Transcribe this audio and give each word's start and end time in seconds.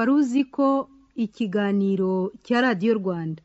wari 0.00 0.12
uzi 0.20 0.42
ko 0.54 0.66
ikiganiro 1.24 2.12
cya 2.44 2.58
radiyo 2.64 2.92
rwanda. 3.00 3.40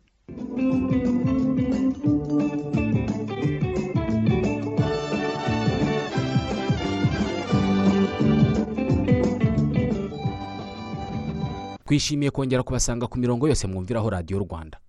Twishimiye 11.86 12.32
kongera 12.32 12.64
kubasanga 12.64 13.08
ku 13.08 13.18
mirongo 13.20 13.48
yose 13.48 13.68
mwumviraho 13.68 14.10
radiyo 14.10 14.40
rwanda. 14.40 14.80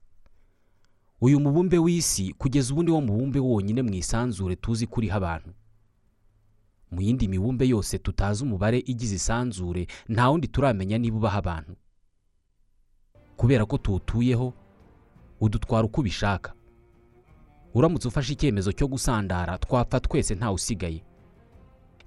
Uyu 1.20 1.40
mubumbe 1.40 1.78
w'isi 1.78 2.32
kugeza 2.38 2.72
ubu 2.72 2.82
ni 2.82 2.90
wo 2.90 3.00
mubumbe 3.00 3.38
wonyine 3.40 3.82
mu 3.82 3.94
isanzure 3.94 4.56
tuzi 4.56 4.86
ko 4.86 4.94
uriho 5.00 5.16
abantu. 5.16 5.50
Mu 6.90 7.00
yindi 7.00 7.28
mibumbe 7.28 7.68
yose 7.68 7.98
tutazi 7.98 8.44
umubare 8.44 8.78
igize 8.78 9.14
isanzure 9.14 9.86
nta 10.08 10.28
wundi 10.30 10.48
turamenya 10.48 10.98
niba 10.98 11.16
ubaho 11.16 11.38
abantu. 11.38 11.76
Kubera 13.36 13.66
ko 13.66 13.78
tuwutuyeho 13.78 14.52
udutwara 15.40 15.84
uko 15.86 16.00
ubishaka. 16.00 16.52
Uramutse 17.74 18.08
ufashe 18.08 18.32
icyemezo 18.32 18.72
cyo 18.72 18.86
gusandara 18.88 19.58
twapfa 19.58 20.00
twese 20.00 20.34
ntawe 20.34 20.54
usigaye 20.54 21.02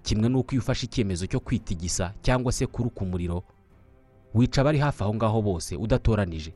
kimwe 0.04 0.30
n'uko 0.30 0.52
iyo 0.56 0.62
ufashe 0.64 0.86
icyemezo 0.90 1.28
cyo 1.28 1.40
kwitigisa 1.40 2.14
cyangwa 2.26 2.52
se 2.52 2.66
kuruka 2.66 3.02
umuriro 3.06 3.44
wica 4.34 4.58
abari 4.62 4.78
hafi 4.80 5.04
aho 5.04 5.14
ngaho 5.16 5.42
bose 5.42 5.76
udatoranije. 5.78 6.54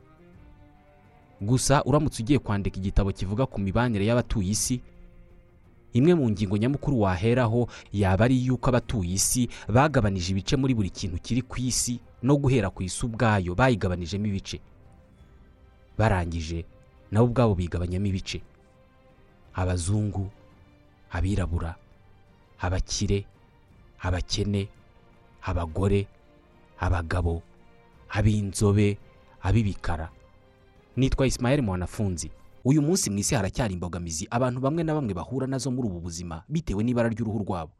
Gusa 1.40 1.84
uramutse 1.84 2.22
ugiye 2.22 2.38
kwandika 2.38 2.76
igitabo 2.80 3.12
kivuga 3.12 3.46
ku 3.46 3.60
mibanire 3.60 4.06
y'abatuye 4.06 4.50
isi 4.50 4.80
imwe 5.94 6.12
mu 6.14 6.30
ngingo 6.30 6.56
nyamukuru 6.58 7.00
waheraho 7.06 7.68
yaba 7.94 8.24
ari 8.26 8.34
iy'uko 8.42 8.66
abatuye 8.70 9.14
isi 9.14 9.48
bagabanije 9.70 10.32
ibice 10.34 10.54
muri 10.58 10.74
buri 10.74 10.90
kintu 10.90 11.16
kiri 11.22 11.42
ku 11.46 11.56
isi 11.62 12.00
no 12.22 12.34
guhera 12.36 12.70
ku 12.70 12.82
isi 12.82 13.00
ubwayo 13.06 13.54
bayigabanijemo 13.54 14.26
ibice. 14.26 14.58
Barangije 15.98 16.64
nabo 17.10 17.26
ubwabo 17.30 17.54
bigabanyamo 17.54 18.06
ibice. 18.10 18.42
Abazungu 19.54 20.30
abirabura 21.14 21.74
abakire 22.58 23.24
abakene 24.02 24.68
abagore 25.46 26.06
abagabo 26.80 27.42
ab'inzobe 28.10 28.98
ab'ibikara. 29.42 30.10
Nitwa 30.96 31.26
Ismael 31.26 31.62
mwanafunzi. 31.62 32.30
Uyu 32.64 32.82
munsi 32.82 33.10
mu 33.10 33.18
isi 33.18 33.34
haracyari 33.34 33.74
imbogamizi 33.74 34.26
abantu 34.30 34.60
bamwe 34.60 34.82
na 34.84 34.94
bamwe 34.94 35.14
bahura 35.14 35.46
na 35.46 35.58
zo 35.58 35.70
muri 35.70 35.88
ubu 35.88 36.00
buzima 36.00 36.44
bitewe 36.48 36.84
n'ibara 36.84 37.08
ry'uruhu 37.08 37.38
rwabo. 37.44 37.72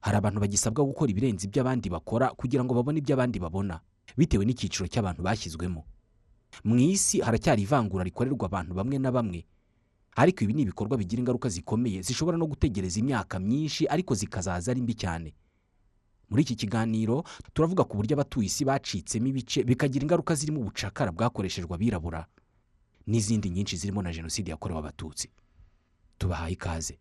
Hari 0.00 0.16
abantu 0.16 0.40
bagisabwa 0.40 0.84
gukora 0.84 1.10
ibirenze 1.10 1.46
ibyo 1.48 1.62
abandi 1.64 1.88
bakora 1.90 2.30
kugira 2.36 2.64
ngo 2.64 2.74
babone 2.76 2.98
ibyo 3.00 3.14
abandi 3.16 3.38
babona 3.40 3.80
bitewe 4.16 4.44
n'icyiciro 4.44 4.84
cy'abantu 4.88 5.22
bashyizwemo. 5.24 5.84
Mu 6.64 6.76
isi 6.76 7.20
haracyari 7.24 7.62
ivangura 7.64 8.04
rikorerwa 8.04 8.46
abantu 8.46 8.74
bamwe 8.76 8.98
na 9.00 9.08
bamwe 9.12 9.44
ariko 10.16 10.44
ibi 10.44 10.52
ni 10.54 10.62
ibikorwa 10.62 10.96
bigira 11.00 11.20
ingaruka 11.24 11.48
zikomeye 11.48 12.02
zishobora 12.04 12.36
no 12.38 12.46
gutegereza 12.46 13.00
imyaka 13.00 13.38
myinshi 13.40 13.88
ariko 13.88 14.14
zikazaza 14.14 14.70
ari 14.70 14.82
mbi 14.84 14.94
cyane. 14.94 15.32
Muri 16.30 16.42
iki 16.44 16.54
kiganiro 16.56 17.24
turavuga 17.56 17.84
ku 17.88 17.96
buryo 17.96 18.14
abatuye 18.14 18.46
isi 18.46 18.64
bacitsemo 18.64 19.26
ibice 19.32 19.64
bikagira 19.64 20.02
ingaruka 20.04 20.34
zirimo 20.36 20.60
ubucakara 20.60 21.10
bwakoreshejwe 21.12 21.74
abirabura. 21.74 22.26
N'izindi 23.06 23.50
nyinshi 23.50 23.76
zirimo 23.76 24.02
na 24.02 24.12
jenoside 24.12 24.50
yakorewe 24.50 24.78
abatutsi. 24.80 25.28
Tubahaye 26.18 26.52
ikaze. 26.52 26.98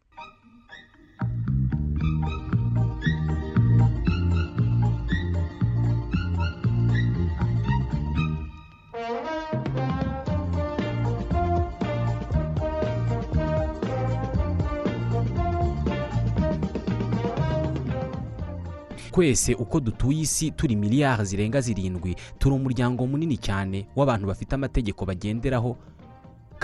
Twese 19.13 19.53
uko 19.53 19.79
dutuye 19.79 20.21
isi 20.21 20.51
turi 20.51 20.75
miliyari 20.75 21.25
zirenga 21.25 21.61
zirindwi 21.61 22.15
turi 22.39 22.55
umuryango 22.55 23.07
munini 23.07 23.37
cyane 23.37 23.85
w'abantu 23.95 24.27
bafite 24.27 24.53
amategeko 24.55 25.05
bagenderaho 25.05 25.77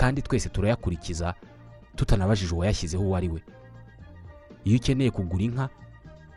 kandi 0.00 0.22
twese 0.24 0.48
turayakurikiza 0.48 1.34
tutanabajije 1.96 2.54
uwayashyizeho 2.54 3.04
uwo 3.04 3.16
ari 3.16 3.28
we. 3.28 3.40
Iyo 4.64 4.76
ukeneye 4.80 5.10
kugura 5.10 5.44
inka 5.44 5.68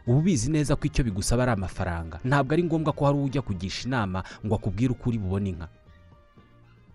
uba 0.07 0.17
ubizi 0.19 0.51
neza 0.51 0.75
ko 0.75 0.83
icyo 0.87 1.03
bigusaba 1.03 1.43
ari 1.47 1.51
amafaranga. 1.55 2.19
Ntabwo 2.27 2.53
ari 2.53 2.63
ngombwa 2.67 2.91
ko 2.93 3.05
hari 3.07 3.17
ujya 3.23 3.41
kugisha 3.41 3.87
inama 3.87 4.23
ngo 4.45 4.55
akubwire 4.55 4.91
uko 4.91 5.09
uri 5.09 5.17
bubone 5.17 5.49
inka. 5.55 5.67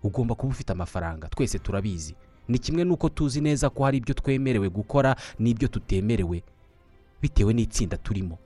Ugomba 0.03 0.35
kuba 0.37 0.51
ufite 0.53 0.69
amafaranga 0.71 1.25
twese 1.33 1.57
turabizi. 1.59 2.13
Ni 2.47 2.59
kimwe 2.61 2.83
n'uko 2.85 3.09
tuzi 3.09 3.41
neza 3.41 3.69
ko 3.73 3.83
hari 3.89 3.97
ibyo 3.97 4.13
twemerewe 4.13 4.69
gukora 4.69 5.15
n'ibyo 5.41 5.67
tutemerewe 5.67 6.43
bitewe 7.21 7.53
n'itsinda 7.53 7.97
turimo. 7.97 8.37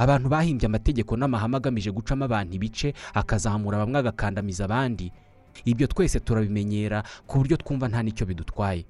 Abantu 0.00 0.28
bahimbye 0.32 0.64
amategeko 0.66 1.12
n'amahame 1.16 1.56
agamije 1.60 1.90
gucamo 1.92 2.24
abantu 2.24 2.54
ibice 2.56 2.94
akazamura 3.14 3.78
bamwe 3.84 3.98
agakandamiza 4.00 4.64
abandi 4.64 5.12
ibyo 5.64 5.86
twese 5.86 6.20
turabimenyera 6.20 7.02
ku 7.26 7.38
buryo 7.38 7.56
twumva 7.56 7.88
nta 7.88 8.02
n'icyo 8.02 8.26
bidutwaye. 8.26 8.84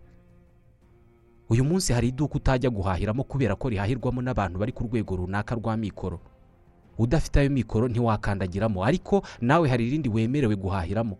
Uyu 1.50 1.64
munsi 1.64 1.92
hari 1.92 2.08
iduka 2.08 2.34
utajya 2.38 2.70
guhahiramo 2.70 3.24
kubera 3.26 3.54
ko 3.58 3.68
rihahirwamo 3.68 4.22
n'abantu 4.22 4.58
bari 4.58 4.72
ku 4.72 4.84
rwego 4.86 5.16
runaka 5.16 5.54
rwa 5.54 5.76
mikoro. 5.76 6.20
Udafite 6.98 7.40
ayo 7.40 7.50
mikoro 7.50 7.88
ntiwakandagiramo 7.88 8.84
ariko 8.84 9.22
nawe 9.40 9.66
hari 9.68 9.88
irindi 9.88 10.08
wemerewe 10.08 10.54
guhahiramo. 10.56 11.18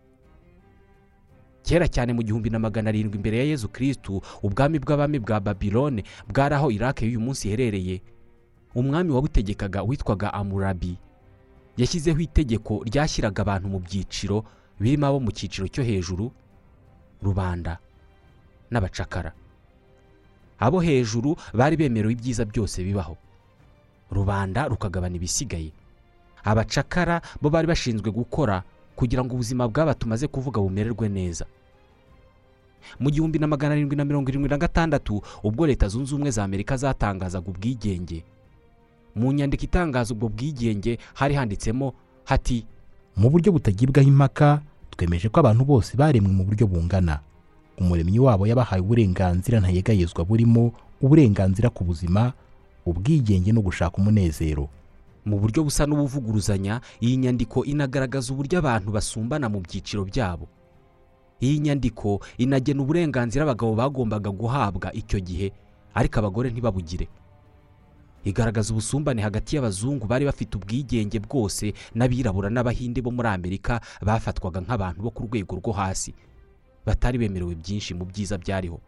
Kera 1.63 1.89
cyane 1.89 2.13
mu 2.13 2.23
gihumbi 2.23 2.51
na 2.51 2.59
magana 2.59 2.89
arindwi 2.89 3.17
imbere 3.17 3.39
ya 3.39 3.45
yezu 3.45 3.69
kirisitu 3.69 4.23
ubwami 4.43 4.79
bw'abami 4.79 5.19
bwa 5.19 5.41
babilone 5.41 6.05
bwari 6.29 6.55
aho 6.55 6.71
irake 6.71 7.05
y'uyu 7.07 7.21
munsi 7.21 7.49
iherereye. 7.49 8.03
Umwami 8.75 9.11
wabutegekaga 9.11 9.83
witwaga 9.83 10.35
amurabi. 10.35 10.97
Yashyizeho 11.77 12.19
itegeko 12.21 12.83
ryashyiraga 12.87 13.43
abantu 13.43 13.69
mu 13.69 13.79
byiciro 13.83 14.45
birimo 14.81 15.07
abo 15.07 15.21
mu 15.21 15.31
cyiciro 15.33 15.69
cyo 15.69 15.83
hejuru 15.85 16.33
rubanda 17.23 17.79
n'abacakara. 18.71 19.33
Abo 20.59 20.81
hejuru 20.81 21.37
bari 21.55 21.77
bemerewe 21.77 22.13
ibyiza 22.13 22.45
byose 22.45 22.85
bibaho. 22.85 23.17
Rubanda 24.11 24.69
rukagabana 24.69 25.17
ibisigaye. 25.17 25.73
Abacakara 26.45 27.21
bo 27.41 27.51
bari 27.51 27.67
bashinzwe 27.69 28.11
gukora 28.11 28.63
kugira 28.97 29.25
ngo 29.25 29.35
ubuzima 29.35 29.69
bw'aba 29.69 29.95
tumaze 29.95 30.27
kuvuga 30.29 30.61
bumererwe 30.61 31.09
neza. 31.09 31.47
Mu 33.01 33.11
gihumbi 33.11 33.39
na 33.39 33.47
magana 33.47 33.75
arindwi 33.77 33.97
na 33.97 34.05
mirongo 34.05 34.29
irindwi 34.33 34.49
na 34.51 34.57
gatandatu 34.59 35.21
ubwo 35.45 35.67
leta 35.67 35.89
zunze 35.89 36.15
ubumwe 36.15 36.31
za 36.31 36.45
amerika 36.45 36.77
zatangazaga 36.77 37.49
ubwigenge. 37.49 38.25
Mu 39.17 39.33
nyandiko 39.33 39.65
itangaza 39.65 40.15
ubwo 40.15 40.29
bwigenge 40.29 40.99
hari 41.15 41.35
handitsemo 41.37 41.93
hati 42.25 42.65
mu 43.17 43.29
buryo 43.31 43.53
butagibwaho 43.53 44.09
impaka 44.09 44.63
twemeje 45.01 45.29
ko 45.33 45.41
abantu 45.41 45.65
bose 45.65 45.97
baremwe 45.97 46.29
mu 46.29 46.45
buryo 46.45 46.69
bungana. 46.69 47.25
Umuremyi 47.81 48.21
wabo 48.21 48.45
yabahaye 48.45 48.85
uburenganzira 48.85 49.57
ntayegayezwa 49.61 50.25
burimo 50.29 50.77
uburenganzira 51.01 51.73
ku 51.73 51.89
buzima 51.89 52.37
ubwigenge 52.85 53.49
no 53.57 53.65
gushaka 53.65 53.97
umunezero. 53.97 54.69
Mu 55.25 55.41
buryo 55.41 55.65
busa 55.65 55.89
n'ubuvuguruzanya 55.89 56.85
iyi 57.01 57.17
nyandiko 57.17 57.65
inagaragaza 57.65 58.29
uburyo 58.37 58.61
abantu 58.61 58.93
basumbana 58.93 59.49
mu 59.49 59.65
byiciro 59.65 60.05
byabo. 60.05 60.45
Iyi 61.41 61.65
nyandiko 61.65 62.21
inagena 62.37 62.85
uburenganzira 62.85 63.49
abagabo 63.49 63.73
bagombaga 63.81 64.29
guhabwa 64.29 64.93
icyo 64.93 65.17
gihe 65.25 65.49
ariko 65.97 66.21
abagore 66.21 66.53
ntibabugire. 66.53 67.09
Igaragaza 68.25 68.73
ubusumbane 68.73 69.23
hagati 69.23 69.57
y'abazungu 69.57 70.07
bari 70.07 70.25
bafite 70.25 70.57
ubwigenge 70.57 71.19
bwose 71.21 71.73
n'abirabura 71.95 72.51
n'abahinde 72.51 73.01
bo 73.03 73.11
muri 73.11 73.29
amerika 73.29 73.81
bafatwaga 74.03 74.61
nk'abantu 74.61 75.03
bo 75.03 75.11
ku 75.11 75.23
rwego 75.27 75.57
rwo 75.57 75.73
hasi. 75.73 76.15
Batari 76.87 77.19
bemerewe 77.19 77.55
byinshi 77.55 77.95
mu 77.95 78.05
byiza 78.05 78.39
byariho. 78.39 78.81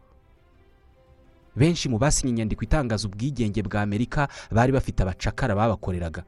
Benshi 1.56 1.88
mu 1.88 1.99
basinye 1.99 2.31
inyandiko 2.32 2.64
itangaza 2.64 3.08
ubwigenge 3.08 3.62
bwa 3.62 3.82
amerika 3.82 4.29
bari 4.50 4.73
bafite 4.73 5.00
abacakara 5.02 5.55
babakoreraga. 5.55 6.25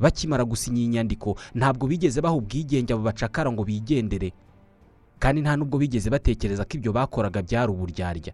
Bakimara 0.00 0.44
gusinya 0.44 0.78
iyi 0.80 0.88
nyandiko 0.88 1.36
ntabwo 1.54 1.86
bigeze 1.88 2.20
baha 2.20 2.34
ubwigenge 2.36 2.92
abo 2.92 3.02
bacakara 3.02 3.52
ngo 3.52 3.64
bigendere. 3.64 4.32
Kandi 5.18 5.42
nta 5.42 5.56
nubwo 5.56 5.76
bigeze 5.78 6.08
batekereza 6.10 6.64
ko 6.64 6.72
ibyo 6.78 6.92
bakoraga 6.92 7.42
byari 7.42 7.72
uburyarya. 7.72 8.32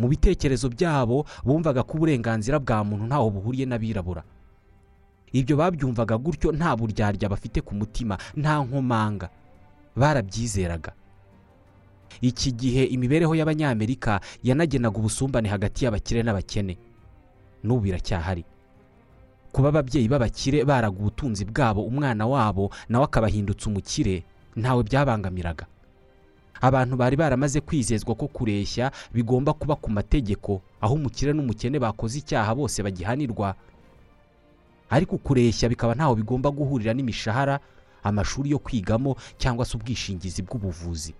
Mu 0.00 0.08
bitekerezo 0.08 0.68
byabo 0.72 1.24
bumvaga 1.44 1.82
ko 1.84 1.92
uburenganzira 2.00 2.56
bwa 2.58 2.80
muntu 2.84 3.04
ntaho 3.06 3.28
buhuriye 3.30 3.66
n'abirabura. 3.68 4.22
Ibyo 5.32 5.54
babyumvaga 5.60 6.16
gutyo 6.18 6.48
nta 6.52 6.72
buryarya 6.76 7.28
bafite 7.28 7.60
ku 7.60 7.74
mutima 7.76 8.16
nta 8.36 8.64
nkomanga. 8.64 9.28
Barabyizeraga. 9.96 10.92
Iki 12.20 12.50
gihe 12.52 12.82
imibereho 12.84 13.34
y'abanyamerika 13.38 14.20
yanagenaga 14.42 14.96
ubusumbane 14.98 15.48
hagati 15.48 15.84
y'abakire 15.84 16.22
n'abakene. 16.22 16.74
N'ubu 17.64 17.80
biracyahari 17.80 18.44
kuba 19.52 19.68
ababyeyi 19.68 20.08
b'abakire 20.08 20.64
baraga 20.64 20.94
ubutunzi 20.98 21.44
bwabo 21.44 21.82
umwana 21.82 22.22
wabo 22.26 22.70
nawe 22.88 23.04
akabahindutsa 23.04 23.66
umukire 23.70 24.22
ntawe 24.56 24.82
byabangamiraga. 24.86 25.66
Abantu 26.60 26.96
bari 26.96 27.16
baramaze 27.16 27.60
kwizezwa 27.60 28.14
ko 28.14 28.26
kureshya 28.28 28.90
bigomba 29.14 29.52
kuba 29.52 29.76
ku 29.76 29.90
mategeko 29.90 30.60
aho 30.80 30.94
umukire 30.94 31.32
n'umukene 31.32 31.78
bakoze 31.78 32.18
icyaha 32.20 32.54
bose 32.54 32.82
bagihanirwa. 32.82 33.54
Ariko 34.90 35.18
kureshya 35.18 35.68
bikaba 35.68 35.94
ntaho 35.94 36.14
bigomba 36.14 36.50
guhurira 36.50 36.92
n'imishahara 36.94 37.60
amashuri 38.02 38.50
yo 38.50 38.58
kwigamo 38.58 39.16
cyangwa 39.38 39.64
se 39.64 39.76
ubwishingizi 39.76 40.42
bw'ubuvuzi. 40.42 41.14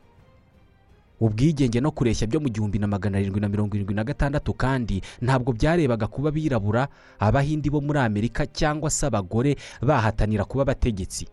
Ubwigenge 1.20 1.80
no 1.80 1.90
kureshya 1.92 2.26
byo 2.26 2.40
mu 2.40 2.48
gihumbi 2.48 2.78
na 2.80 2.86
magana 2.88 3.18
arindwi 3.20 3.40
na 3.40 3.48
mirongo 3.48 3.76
irindwi 3.76 3.94
na 3.94 4.04
gatandatu 4.04 4.54
kandi 4.56 5.02
ntabwo 5.20 5.52
byarebaga 5.52 6.06
kuba 6.08 6.28
abirabura 6.32 6.88
abahindi 7.20 7.68
bo 7.70 7.80
muri 7.84 7.98
amerika 8.00 8.46
cyangwa 8.48 8.88
se 8.90 9.04
abagore 9.06 9.56
bahatanira 9.84 10.44
kuba 10.48 10.62
abategetsi 10.64 11.28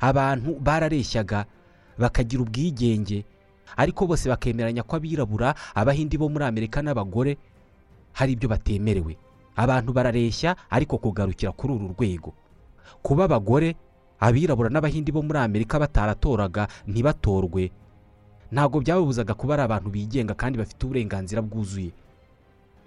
abantu 0.00 0.54
barareshyaga 0.62 1.42
bakagira 1.98 2.42
ubwigenge. 2.42 3.24
Ariko 3.76 4.06
bose 4.06 4.28
bakemeranya 4.28 4.82
ko 4.82 4.96
abirabura 4.96 5.54
abahindi 5.74 6.18
bo 6.18 6.28
muri 6.28 6.44
amerika 6.44 6.82
n'abagore 6.82 7.38
hari 8.12 8.32
ibyo 8.34 8.48
batemerewe. 8.50 9.16
Abantu 9.56 9.92
barareshya 9.92 10.56
ariko 10.70 10.98
kugarukira 10.98 11.52
kuri 11.52 11.74
uru 11.74 11.94
rwego. 11.94 12.30
Kuba 13.02 13.24
abagore 13.30 13.76
abirabura 14.20 14.68
n'abahindi 14.70 15.12
bo 15.12 15.22
muri 15.22 15.38
amerika 15.38 15.78
bataratoraga 15.78 16.66
ntibatorwe. 16.86 17.70
Ntabwo 18.50 18.80
byababuzaga 18.82 19.34
kuba 19.38 19.54
ari 19.54 19.62
abantu 19.62 19.88
bigenga 19.94 20.34
kandi 20.34 20.58
bafite 20.58 20.82
uburenganzira 20.82 21.38
bwuzuye. 21.42 21.94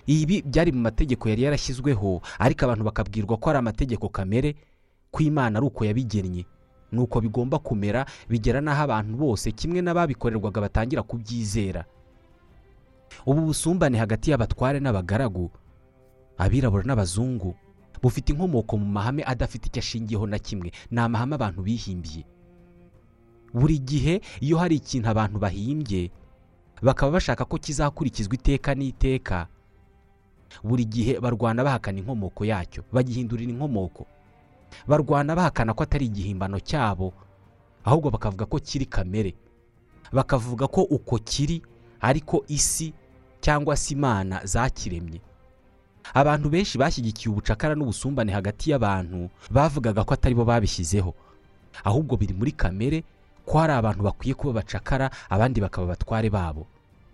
Ibi 0.04 0.44
byari 0.44 0.72
mu 0.76 0.84
mategeko 0.84 1.30
yari 1.32 1.48
yarashyizweho 1.48 2.20
ariko 2.40 2.66
abantu 2.68 2.84
bakabwirwa 2.92 3.40
ko 3.40 3.46
ari 3.50 3.60
amategeko 3.64 4.10
kamere 4.12 4.56
ko 5.16 5.24
imana 5.24 5.64
ari 5.64 5.66
uko 5.72 5.86
yabigennye. 5.88 6.44
Uko 7.00 7.22
bigomba 7.22 7.60
kumera 7.60 8.06
bigera 8.30 8.62
n'aho 8.62 8.84
abantu 8.84 9.14
bose 9.18 9.52
kimwe 9.52 9.82
n'ababikorerwaga 9.82 10.62
batangira 10.62 11.02
kubyizera. 11.04 11.86
Ubu 13.26 13.42
busumbane 13.42 13.98
hagati 13.98 14.32
y'abatware 14.32 14.80
n'abagaragu 14.80 15.52
abirabura 16.38 16.84
n'abazungu 16.84 17.56
bufite 18.02 18.30
inkomoko 18.34 18.78
mu 18.78 18.86
mahame 18.86 19.24
adafite 19.24 19.66
icyo 19.70 19.80
ashingiyeho 19.80 20.28
na 20.28 20.40
kimwe. 20.40 20.72
Ni 20.92 21.00
amahame 21.00 21.36
abantu 21.36 21.62
bihimbiye. 21.64 22.26
Buri 23.54 23.80
gihe 23.80 24.22
iyo 24.42 24.58
hari 24.58 24.76
ikintu 24.76 25.10
abantu 25.10 25.40
bahimbye 25.40 26.12
bakaba 26.82 27.12
bashaka 27.22 27.46
ko 27.46 27.58
kizakurikizwa 27.58 28.34
iteka 28.36 28.76
n'iteka. 28.76 29.48
Buri 30.64 30.86
gihe 30.86 31.20
barwana 31.22 31.64
bahakana 31.64 32.00
inkomoko 32.02 32.46
yacyo 32.46 32.84
bagihindurira 32.92 33.52
inkomoko. 33.54 34.06
Barwana 34.88 35.36
bahakana 35.36 35.74
ko 35.74 35.84
atari 35.84 36.06
igihimbano 36.06 36.60
cyabo 36.60 37.14
ahubwo 37.86 38.10
bakavuga 38.10 38.46
ko 38.46 38.60
kiri 38.60 38.86
kamere. 38.86 39.34
Bakavuga 40.12 40.68
ko 40.68 40.82
uko 40.84 41.18
kiri 41.20 41.62
ariko 42.02 42.44
isi 42.48 42.94
cyangwa 43.42 43.76
se 43.78 43.94
imana 43.94 44.42
zakiremye. 44.46 45.22
Abantu 46.14 46.50
benshi 46.50 46.78
bashyigikiye 46.78 47.32
ubucakara 47.32 47.76
n'ubusumbane 47.76 48.32
hagati 48.32 48.72
y'abantu 48.72 49.30
bavugaga 49.52 50.04
ko 50.04 50.14
atari 50.14 50.36
bo 50.36 50.46
babishyizeho. 50.46 51.14
Ahubwo 51.84 52.18
biri 52.18 52.34
muri 52.34 52.52
kamere 52.52 53.04
ko 53.46 53.58
hari 53.60 53.74
abantu 53.74 54.04
bakwiye 54.04 54.34
kuba 54.36 54.54
bacakara 54.62 55.10
abandi 55.30 55.62
bakaba 55.62 55.88
abatware 55.88 56.30
babo. 56.30 56.68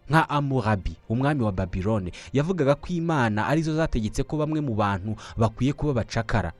Nka 0.10 0.30
amurabi 0.30 0.98
umwami 1.10 1.44
wa 1.46 1.52
babilone 1.52 2.12
yavugaga 2.34 2.76
ko 2.76 2.88
imana 2.90 3.46
ari 3.48 3.62
zo 3.62 3.76
zategetse 3.78 4.24
ko 4.26 4.38
bamwe 4.42 4.58
mu 4.62 4.74
bantu 4.76 5.16
bakwiye 5.38 5.74
kuba 5.74 5.94
bacakara. 6.02 6.52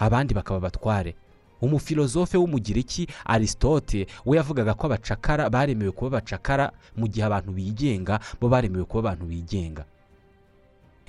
Abandi 0.00 0.34
bakaba 0.34 0.56
abatware. 0.58 1.14
Umufilozofe 1.60 2.38
w'umugiriki 2.40 3.04
arisitote 3.24 4.06
we 4.26 4.36
yavugaga 4.40 4.72
ko 4.74 4.86
abacakara 4.88 5.50
baremewe 5.52 5.92
kuba 5.92 6.10
bacakara 6.18 6.72
mu 6.96 7.04
gihe 7.06 7.20
abantu 7.26 7.52
bigenga 7.52 8.16
bo 8.40 8.48
baremewe 8.48 8.84
kuba 8.88 9.00
abantu 9.12 9.24
bigenga. 9.28 9.84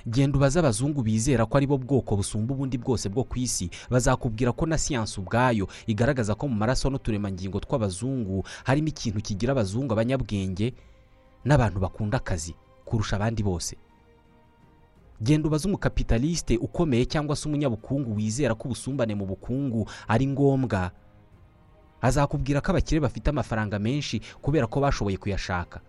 Genda 0.06 0.36
ubaze 0.36 0.58
abazungu 0.58 1.02
bizera 1.02 1.46
ko 1.46 1.56
ari 1.56 1.66
bo 1.66 1.78
bwoko 1.78 2.16
busumba 2.18 2.52
ubundi 2.54 2.76
bwose 2.78 3.08
bwo 3.08 3.24
ku 3.24 3.38
isi. 3.38 3.70
Bazakubwira 3.90 4.52
ko 4.52 4.66
na 4.66 4.76
siyansi 4.78 5.20
ubwayo 5.20 5.68
igaragaza 5.86 6.34
ko 6.34 6.48
mu 6.50 6.54
maraso 6.58 6.90
n'uturemangingo 6.90 7.60
tw'abazungu 7.62 8.42
harimo 8.66 8.88
ikintu 8.90 9.20
kigira 9.22 9.52
abazungu 9.54 9.92
abanyabwenge 9.94 10.74
n'abantu 11.46 11.78
bakunda 11.80 12.16
akazi 12.18 12.52
kurusha 12.84 13.16
abandi 13.16 13.42
bose. 13.46 13.76
Genda 15.20 15.48
ubaze 15.48 15.68
umukapitalisite 15.68 16.56
ukomeye 16.56 17.04
cyangwa 17.06 17.36
se 17.36 17.48
umunyabukungu 17.48 18.14
wizera 18.16 18.54
ko 18.54 18.64
ubusumbane 18.68 19.14
mu 19.14 19.26
bukungu 19.26 19.88
ari 20.08 20.26
ngombwa. 20.26 20.90
Azakubwira 22.00 22.60
ko 22.60 22.70
abakire 22.74 23.00
bafite 23.00 23.30
amafaranga 23.30 23.78
menshi 23.78 24.20
kubera 24.42 24.66
ko 24.66 24.80
bashoboye 24.80 25.16
kuyashaka. 25.16 25.80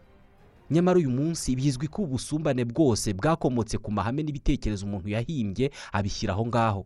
Nyamara 0.69 0.97
uyu 0.99 1.09
munsi 1.09 1.55
bizwi 1.55 1.87
ko 1.87 2.01
ubusumbane 2.05 2.65
bwose 2.65 3.13
bwakomotse 3.13 3.77
ku 3.77 3.91
mahame 3.91 4.23
n'ibitekerezo 4.23 4.85
umuntu 4.85 5.09
yahimbye 5.09 5.71
abishyira 5.91 6.33
aho 6.33 6.45
ngaho. 6.45 6.85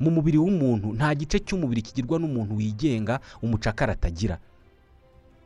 Mu 0.00 0.10
mubiri 0.10 0.38
w'umuntu 0.38 0.94
nta 0.94 1.10
gice 1.14 1.38
cy'umubiri 1.42 1.82
kigirwa 1.82 2.18
n'umuntu 2.22 2.54
wigenga 2.56 3.20
umucakara 3.42 3.92
atagira. 3.98 4.38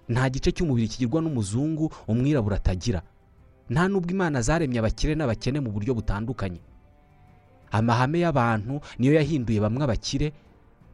Nta 0.09 0.29
gice 0.31 0.53
cy'umubiri 0.53 0.89
kigirwa 0.89 1.23
n'umuzungu 1.25 1.89
umwirabura 2.09 2.57
atagira. 2.61 3.03
Nta 3.71 3.89
n'ubwo 3.89 4.11
imana 4.11 4.41
zaremye 4.43 4.79
abakire 4.79 5.15
n'abakene 5.15 5.59
mu 5.61 5.71
buryo 5.73 5.95
butandukanye. 5.95 6.61
Amahame 7.73 8.19
y'abantu 8.25 8.81
niyo 8.99 9.13
yahinduye 9.19 9.61
bamwe 9.61 9.83
abakire 9.85 10.33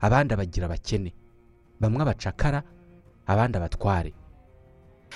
abandi 0.00 0.30
abagira 0.34 0.64
abakene. 0.66 1.10
Bamwe 1.80 2.00
abacakara 2.02 2.62
abandi 3.26 3.54
abatware. 3.58 4.12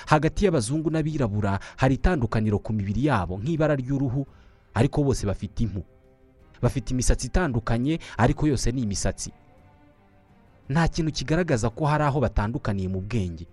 Hagati 0.05 0.45
y'abazungu 0.45 0.89
n'abirabura 0.91 1.59
hari 1.77 1.95
itandukaniro 1.95 2.59
ku 2.59 2.73
mibiri 2.73 3.05
yabo 3.07 3.39
nk'ibara 3.39 3.75
ry'uruhu 3.79 4.25
ariko 4.75 5.03
bose 5.03 5.23
bafite 5.25 5.63
impu. 5.63 5.81
Bafite 6.61 6.91
imisatsi 6.93 7.27
itandukanye 7.31 7.99
ariko 8.17 8.47
yose 8.47 8.71
ni 8.71 8.81
imisatsi. 8.83 9.31
Nta 10.69 10.87
kintu 10.87 11.11
kigaragaza 11.11 11.69
ko 11.69 11.85
hari 11.85 12.03
aho 12.03 12.19
batandukaniye 12.19 12.87
mu 12.91 12.99
bwenge. 13.01 13.47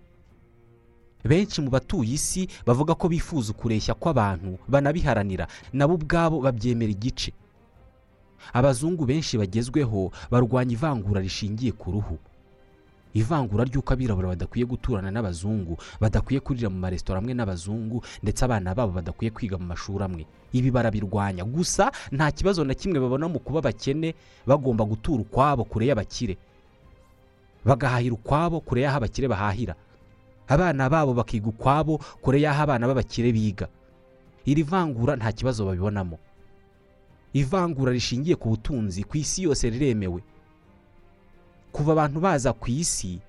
Benshi 1.24 1.60
mu 1.62 1.70
batuye 1.70 2.14
isi 2.14 2.48
bavuga 2.66 2.94
ko 2.94 3.08
bifuza 3.08 3.52
ukureshya 3.54 3.94
kw'abantu 3.94 4.58
banabiharanira 4.68 5.46
nabo 5.72 5.94
ubwabo 5.94 6.40
babyemera 6.40 6.90
igice. 6.92 7.32
Abazungu 8.52 9.06
benshi 9.06 9.38
bagezweho 9.38 10.10
barwanya 10.30 10.72
ivangura 10.74 11.20
rishingiye 11.22 11.72
ku 11.72 11.90
ruhu. 11.94 12.18
Ivangura 13.14 13.64
ry'uko 13.68 13.92
abirabura 13.92 14.28
badakwiye 14.32 14.64
guturana 14.66 15.10
n'abazungu 15.12 15.76
badakwiye 16.00 16.40
kurira 16.40 16.70
mu 16.72 16.78
maresitora 16.80 17.18
amwe 17.20 17.34
n'abazungu 17.36 18.00
ndetse 18.24 18.40
abana 18.44 18.74
babo 18.74 18.92
badakwiye 18.96 19.30
kwiga 19.30 19.58
mu 19.60 19.66
mashuri 19.68 20.00
amwe. 20.04 20.24
Ibi 20.52 20.70
barabirwanya. 20.72 21.44
Gusa 21.44 21.92
nta 22.12 22.32
kibazo 22.32 22.64
na 22.64 22.74
kimwe 22.74 22.98
babona 23.00 23.28
mu 23.28 23.38
kuba 23.38 23.58
abakene 23.60 24.14
bagomba 24.48 24.84
gutura 24.84 25.20
ukwabo 25.22 25.64
kure 25.68 25.86
y'abakire. 25.86 26.34
Bagahahira 27.64 28.14
ukwabo 28.16 28.60
kure 28.64 28.82
y'aho 28.82 28.96
abakire 28.96 29.28
bahahira. 29.28 29.74
Abana 30.52 30.90
babo 30.90 31.14
bakiga 31.14 31.48
ukwabo 31.48 31.98
kure 32.22 32.40
y'aho 32.40 32.62
abana 32.62 32.86
b'abakire 32.86 33.32
biga. 33.32 33.68
Iri 34.44 34.62
vangura 34.62 35.16
nta 35.16 35.32
kibazo 35.32 35.64
babibonamo. 35.66 36.18
Ivangura 37.32 37.92
rishingiye 37.92 38.36
ku 38.36 38.48
butunzi 38.52 39.04
ku 39.04 39.16
isi 39.16 39.42
yose 39.48 39.70
riremewe. 39.70 40.20
Kuva 41.72 41.92
abantu 41.92 42.20
baza 42.20 42.52
ku 42.52 42.68
isi 42.70 43.20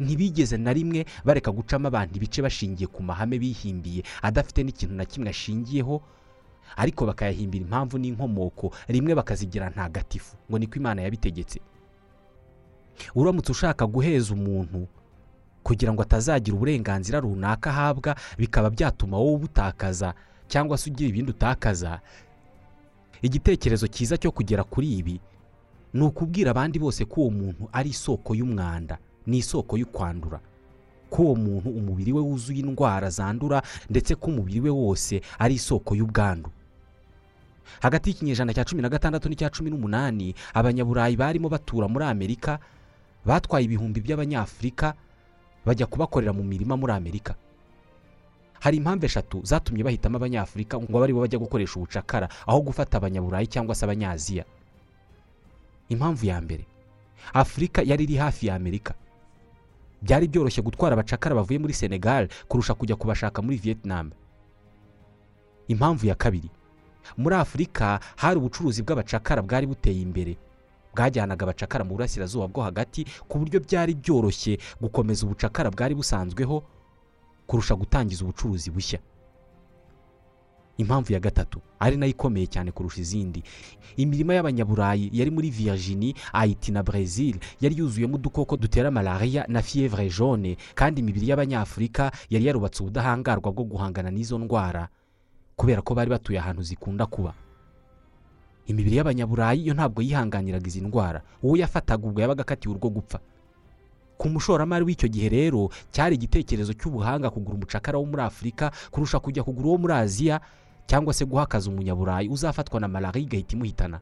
ntibigeze 0.00 0.56
na 0.60 0.72
rimwe 0.76 1.06
bareka 1.24 1.48
gucamo 1.50 1.88
abantu 1.88 2.16
ibice 2.20 2.42
bashingiye 2.44 2.86
ku 2.86 3.00
mahame 3.02 3.38
bihimbiye 3.40 4.02
adafite 4.22 4.60
n'ikintu 4.62 4.92
na 4.94 5.04
kimwe 5.08 5.30
ashingiyeho 5.32 6.02
ariko 6.76 7.06
bakayahimbira 7.08 7.64
impamvu 7.64 7.96
n'inkomoko 7.98 8.72
rimwe 8.92 9.14
bakazigira 9.16 9.70
ntagatifu 9.72 10.36
ngo 10.50 10.58
niko 10.60 10.76
imana 10.76 11.00
yabitegetse. 11.02 11.60
Uramutse 13.14 13.52
ushaka 13.52 13.86
guheza 13.86 14.34
umuntu 14.34 14.84
kugira 15.66 15.90
ngo 15.92 16.02
atazagira 16.06 16.54
uburenganzira 16.56 17.18
runaka 17.20 17.70
ahabwa 17.74 18.14
bikaba 18.38 18.70
byatuma 18.70 19.18
wowe 19.18 19.34
ubutakaza 19.34 20.14
cyangwa 20.48 20.78
se 20.78 20.90
ugira 20.90 21.08
ibindi 21.10 21.30
utakaza. 21.34 21.98
Igitekerezo 23.22 23.86
cyiza 23.90 24.14
cyo 24.16 24.30
kugera 24.30 24.62
kuri 24.64 24.88
ibi 25.02 25.16
ni 25.94 26.02
ukubwira 26.06 26.50
abandi 26.54 26.78
bose 26.78 27.02
ko 27.04 27.20
uwo 27.26 27.30
muntu 27.30 27.64
ari 27.72 27.90
isoko 27.90 28.34
y'umwanda 28.38 28.98
ni 29.26 29.38
isoko 29.42 29.74
y'ukwandura 29.80 30.38
ko 31.10 31.22
uwo 31.22 31.34
muntu 31.34 31.68
umubiri 31.70 32.12
we 32.12 32.20
wuzuye 32.22 32.60
indwara 32.62 33.10
zandura 33.10 33.62
ndetse 33.90 34.14
ko 34.14 34.26
umubiri 34.30 34.60
we 34.60 34.70
wose 34.70 35.18
ari 35.38 35.54
isoko 35.58 35.94
y'ubwandu. 35.98 36.50
Hagati 37.82 38.10
y'ikinyejana 38.10 38.54
cya 38.54 38.64
cumi 38.64 38.82
na 38.82 38.88
gatandatu 38.88 39.26
n'icya 39.28 39.50
cumi 39.50 39.70
n'umunani 39.70 40.34
abanyaburayi 40.54 41.16
barimo 41.16 41.48
batura 41.48 41.88
muri 41.90 42.04
amerika 42.04 42.58
batwaye 43.26 43.64
ibihumbi 43.66 43.98
by'abanyafurika 44.00 44.94
bajya 45.66 45.86
kubakorera 45.86 46.32
mu 46.32 46.42
mirima 46.44 46.76
muri 46.76 46.92
amerika. 46.92 47.34
Hari 48.60 48.76
impamvu 48.76 49.04
eshatu 49.06 49.40
zatumye 49.44 49.84
bahitamo 49.84 50.16
abanyafurika 50.16 50.78
ngo 50.80 50.96
abe 50.96 51.04
ari 51.04 51.12
bo 51.12 51.20
bajya 51.20 51.38
gukoresha 51.38 51.76
ubucakara 51.76 52.28
aho 52.46 52.60
gufata 52.62 52.96
abanyaburayi 52.96 53.46
cyangwa 53.46 53.74
se 53.74 53.84
abanyaziya. 53.84 54.44
Impamvu 55.88 56.26
ya 56.26 56.40
mbere 56.40 56.64
afurika 57.34 57.82
yari 57.82 58.04
iri 58.04 58.16
hafi 58.16 58.46
ya 58.46 58.54
amerika. 58.54 58.94
Byari 60.02 60.28
byoroshye 60.28 60.62
gutwara 60.62 60.92
abacakara 60.94 61.34
bavuye 61.34 61.58
muri 61.58 61.74
senegal 61.74 62.28
kurusha 62.48 62.74
kujya 62.74 62.96
kubashaka 62.96 63.42
muri 63.42 63.56
vietnam. 63.56 64.10
Impamvu 65.68 66.06
ya 66.06 66.14
kabiri 66.14 66.50
muri 67.16 67.34
afurika 67.36 68.00
hari 68.16 68.38
ubucuruzi 68.38 68.82
bw'abacakara 68.82 69.42
bwari 69.42 69.66
buteye 69.66 70.00
imbere. 70.02 70.36
Bwajyanaga 70.96 71.44
abacakara 71.44 71.84
mu 71.84 71.92
burasirazuba 72.00 72.48
bwo 72.48 72.62
hagati 72.64 73.04
ku 73.28 73.38
buryo 73.38 73.60
byari 73.60 73.92
byoroshye 73.94 74.56
gukomeza 74.80 75.26
ubucakara 75.28 75.68
bwari 75.70 75.92
busanzweho 75.94 76.64
kurusha 77.46 77.74
gutangiza 77.76 78.24
ubucuruzi 78.24 78.70
bushya. 78.72 78.98
Impamvu 80.76 81.12
ya 81.12 81.20
gatatu 81.20 81.60
ari 81.80 81.96
na 81.96 82.06
yo 82.06 82.10
ikomeye 82.12 82.46
cyane 82.46 82.68
kurusha 82.72 83.00
izindi. 83.00 83.42
Imirima 83.96 84.34
y'abanyaburayi 84.34 85.08
yari 85.12 85.30
muri 85.30 85.48
Virginie 85.50 86.14
Haiti 86.32 86.72
na 86.72 86.82
Brazil 86.82 87.36
yari 87.60 87.76
yuzuyemo 87.78 88.14
udukoko 88.16 88.56
dutera 88.56 88.90
malariya 88.90 89.44
na 89.48 89.62
fievre 89.62 90.08
jaune 90.10 90.56
kandi 90.74 91.00
imibiri 91.00 91.28
y'abanyafurika 91.28 92.12
yari 92.30 92.44
yarubatse 92.46 92.82
ubudahangarwa 92.82 93.52
bwo 93.52 93.64
guhangana 93.64 94.10
n'izo 94.12 94.36
ndwara 94.38 94.88
kubera 95.56 95.80
ko 95.82 95.94
bari 95.94 96.10
batuye 96.10 96.38
ahantu 96.38 96.62
zikunda 96.62 97.06
kuba. 97.08 97.32
Imibiri 98.66 98.96
y'abanyaburayi 98.96 99.66
yo 99.66 99.74
ntabwo 99.74 100.02
yihanganiraga 100.02 100.66
izi 100.66 100.80
ndwara. 100.80 101.22
Uwo 101.42 101.56
yafataga 101.56 102.06
ubwo 102.06 102.20
yabaga 102.20 102.42
akatiwe 102.42 102.74
urwo 102.74 102.90
gupfa. 102.90 103.18
Ku 104.18 104.28
mushoramari 104.28 104.84
w'icyo 104.84 105.08
gihe 105.08 105.28
rero 105.28 105.68
cyari 105.92 106.14
igitekerezo 106.16 106.72
cy'ubuhanga 106.72 107.30
kugura 107.30 107.56
umucakara 107.60 107.98
wo 107.98 108.06
muri 108.08 108.22
afurika 108.22 108.72
kurusha 108.90 109.20
kujya 109.20 109.42
kugura 109.44 109.68
uwo 109.68 109.78
muri 109.78 109.94
aziya 109.94 110.40
cyangwa 110.88 111.12
se 111.14 111.24
guha 111.28 111.42
akazi 111.44 111.68
umunyaburayi 111.68 112.28
uzafatwa 112.28 112.80
na 112.80 112.88
malariya 112.88 113.24
igahita 113.28 113.52
imuhitana. 113.56 114.00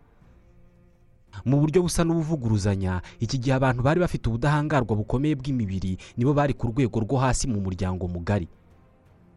Mu 1.44 1.58
buryo 1.60 1.82
busa 1.82 2.04
n'ubuvuguruzanya 2.06 3.02
iki 3.18 3.38
gihe 3.42 3.54
abantu 3.58 3.82
bari 3.82 3.98
bafite 4.00 4.28
ubudahangarwa 4.30 4.94
bukomeye 4.96 5.34
bw'imibiri 5.34 5.98
nibo 6.16 6.30
bari 6.32 6.54
ku 6.54 6.70
rwego 6.70 7.00
rwo 7.02 7.18
hasi 7.18 7.50
mu 7.50 7.58
muryango 7.60 8.06
mugari. 8.08 8.46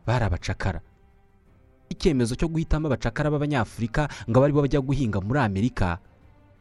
Bari 0.06 0.24
abacakara. 0.30 0.82
Icyemezo 1.90 2.36
cyo 2.36 2.48
guhitamo 2.48 2.88
abacakara 2.88 3.32
b'abanyafurika 3.32 4.10
ngo 4.30 4.38
abe 4.40 4.46
ari 4.46 4.54
bo 4.54 4.62
bajya 4.62 4.82
guhinga 4.82 5.22
muri 5.22 5.40
amerika. 5.40 5.98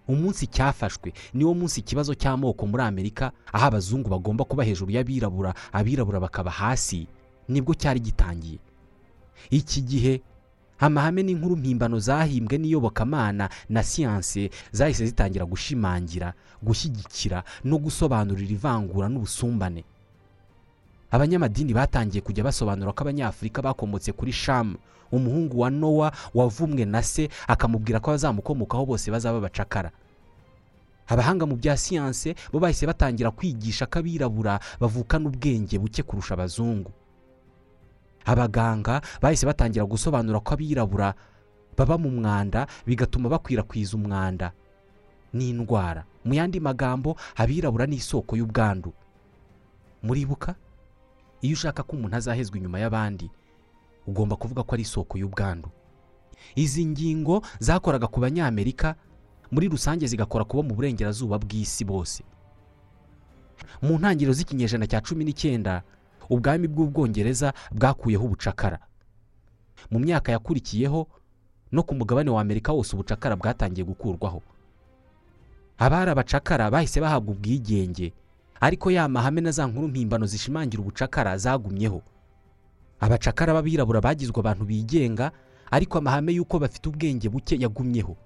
Umunsi 0.09 0.47
cyafashwe. 0.47 1.11
Niwo 1.35 1.51
munsi 1.55 1.81
ikibazo 1.83 2.15
cy'amoko 2.15 2.63
muri 2.67 2.83
amerika 2.87 3.33
aho 3.53 3.65
abazungu 3.67 4.07
bagomba 4.09 4.45
kuba 4.47 4.63
hejuru 4.65 4.91
y'abirabura 4.95 5.51
abirabura 5.75 6.21
bakaba 6.23 6.51
hasi. 6.51 7.07
Nibwo 7.51 7.75
cyari 7.75 7.99
gitangiye. 8.01 8.59
Iki 9.51 9.81
gihe 9.83 10.15
amahame 10.79 11.23
n'inkuru 11.27 11.57
mpimbano 11.59 11.99
zahimbwe 11.99 12.59
n'iyobokamana 12.59 13.49
na 13.69 13.83
siyanse 13.83 14.51
zahise 14.73 15.07
zitangira 15.11 15.45
gushimangira 15.45 16.35
gushyigikira 16.63 17.43
no 17.67 17.79
gusobanurira 17.83 18.53
ivangura 18.55 19.09
n'ubusumbane. 19.11 19.83
Abanyamadini 21.11 21.75
batangiye 21.75 22.21
kujya 22.23 22.45
basobanura 22.45 22.93
ko 22.93 23.03
abanyafurika 23.03 23.63
bakomotse 23.63 24.13
kuri 24.13 24.33
shamu 24.33 24.77
umuhungu 25.13 25.61
wa 25.61 25.71
nowa 25.71 26.13
wavumwe 26.35 26.85
na 26.85 27.03
se 27.03 27.29
akamubwira 27.49 28.01
ko 28.01 28.11
abazamukomokaho 28.11 28.87
bose 28.87 29.11
bazaba 29.11 29.41
bacakara. 29.41 29.91
Abahanga 31.07 31.47
mu 31.47 31.55
bya 31.57 31.77
siyanse 31.77 32.35
bo 32.53 32.59
bahise 32.59 32.87
batangira 32.87 33.31
kwigisha 33.31 33.87
ko 33.87 33.99
abirabura 34.03 34.59
bavukana 34.81 35.29
ubwenge 35.31 35.79
buke 35.79 36.03
kurusha 36.03 36.35
abazungu. 36.35 36.91
Abaganga 38.27 39.01
bahise 39.23 39.47
batangira 39.47 39.87
gusobanura 39.87 40.41
ko 40.43 40.55
abirabura 40.55 41.15
baba 41.79 41.95
mu 41.99 42.11
mwanda 42.11 42.67
bigatuma 42.87 43.29
bakwirakwiza 43.31 43.95
umwanda 43.97 44.51
n'indwara. 45.33 46.03
Mu 46.25 46.35
yandi 46.35 46.59
magambo 46.61 47.15
abirabura 47.39 47.87
ni 47.87 47.97
isoko 48.03 48.35
y'ubwandu. 48.37 48.91
Muribuka 50.03 50.55
iyo 51.43 51.55
ushaka 51.55 51.83
ko 51.87 51.95
umuntu 51.97 52.17
azahezwa 52.17 52.57
inyuma 52.59 52.79
y'abandi 52.83 53.31
ugomba 54.07 54.37
kuvuga 54.37 54.63
ko 54.63 54.75
ari 54.75 54.83
isoko 54.83 55.19
y'ubwandu. 55.19 55.69
Izi 56.55 56.87
ngingo 56.87 57.43
zakoraga 57.59 58.07
ku 58.07 58.21
banyamerika 58.21 58.95
muri 59.51 59.69
rusange 59.69 60.07
zigakora 60.07 60.45
kuba 60.45 60.63
mu 60.63 60.75
burengerazuba 60.75 61.39
bw'isi 61.39 61.85
bose. 61.85 62.23
Mu 63.83 63.99
ntangiriro 63.99 64.33
z'ikinyejana 64.33 64.87
cya 64.87 65.01
cumi 65.01 65.25
n'icyenda 65.25 65.83
ubwami 66.31 66.69
bw'ubwongereza 66.69 67.53
bwakuyeho 67.73 68.25
ubucakara. 68.25 68.79
Mu 69.91 69.99
myaka 69.99 70.33
yakurikiyeho 70.33 71.07
no 71.73 71.83
ku 71.83 71.95
mugabane 71.95 72.31
wa 72.31 72.41
amerika 72.41 72.73
wose 72.73 72.95
ubucakara 72.95 73.37
bwatangiye 73.37 73.85
gukurwaho. 73.87 74.43
Abari 75.79 76.11
abacakara 76.11 76.71
bahise 76.71 77.01
bahabwa 77.01 77.35
ubwigenge 77.35 78.13
ariko 78.61 78.91
ya 78.91 79.09
mahame 79.09 79.41
na 79.41 79.51
za 79.51 79.67
nkuru 79.67 79.89
mpimbano 79.89 80.27
zishimangira 80.27 80.81
ubucakara 80.83 81.39
zagumyeho. 81.39 82.03
Abacakara 83.01 83.53
b'abirabura 83.55 84.01
bagizwe 84.01 84.39
abantu 84.41 84.65
bigenga 84.65 85.31
ariko 85.71 85.99
amahame 85.99 86.33
y'uko 86.33 86.59
bafite 86.59 86.89
ubwenge 86.89 87.29
buke 87.29 87.57
yagumyeho. 87.61 88.17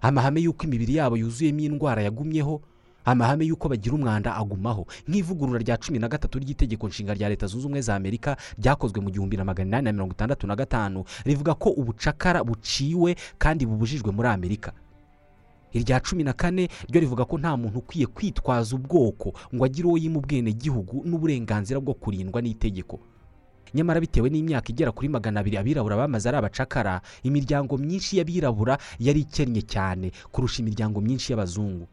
Amahame 0.00 0.40
y'uko 0.40 0.64
imibiri 0.64 0.96
yabo 0.96 1.16
yuzuyemo 1.16 1.60
indwara 1.60 2.02
yagumyeho 2.02 2.60
amahame 3.04 3.44
y'uko 3.44 3.68
bagira 3.68 3.94
umwanda 3.94 4.36
agumaho. 4.36 4.86
Nk'ivugurura 5.08 5.58
rya 5.60 5.76
cumi 5.76 5.98
na 5.98 6.08
gatatu 6.08 6.38
ry'itegeko 6.38 6.88
nshinga 6.88 7.14
rya 7.14 7.28
leta 7.28 7.46
zunze 7.46 7.66
ubumwe 7.66 7.80
za 7.80 7.94
amerika 7.96 8.36
ryakozwe 8.58 9.00
mu 9.00 9.10
gihumbi 9.10 9.36
na 9.36 9.44
magana 9.44 9.68
inani 9.68 9.84
na 9.84 9.92
mirongo 9.92 10.12
itandatu 10.12 10.46
na 10.46 10.56
gatanu 10.56 11.04
rivuga 11.24 11.54
ko 11.54 11.68
ubucakara 11.70 12.44
buciwe 12.44 13.16
kandi 13.38 13.66
bubujijwe 13.66 14.12
muri 14.12 14.28
amerika. 14.28 14.72
Irya 15.72 16.00
cumi 16.00 16.24
na 16.24 16.32
kane 16.32 16.68
ryo 16.88 17.00
rivuga 17.00 17.24
ko 17.24 17.38
nta 17.38 17.56
muntu 17.56 17.78
ukwiye 17.78 18.06
kwitwaza 18.06 18.76
ubwoko 18.76 19.32
ngo 19.54 19.64
agire 19.64 19.88
uwo 19.88 19.98
yima 19.98 20.18
ubwenegihugu 20.18 21.02
n'uburenganzira 21.04 21.80
bwo 21.80 21.94
kurindwa 21.94 22.42
n'itegeko. 22.42 22.98
Nyamara 23.74 24.00
bitewe 24.00 24.30
n'imyaka 24.30 24.68
igera 24.72 24.92
kuri 24.92 25.08
magana 25.08 25.40
abiri 25.40 25.56
abirabura 25.56 25.96
bamaze 25.96 26.28
ari 26.28 26.38
abacakara 26.38 27.00
imiryango 27.22 27.78
myinshi 27.78 28.18
y'abirabura 28.18 28.78
yari 28.98 29.20
ikennye 29.22 29.62
cyane 29.62 30.10
kurusha 30.32 30.62
imiryango 30.62 31.00
myinshi 31.00 31.32
y'abazungu. 31.32 31.86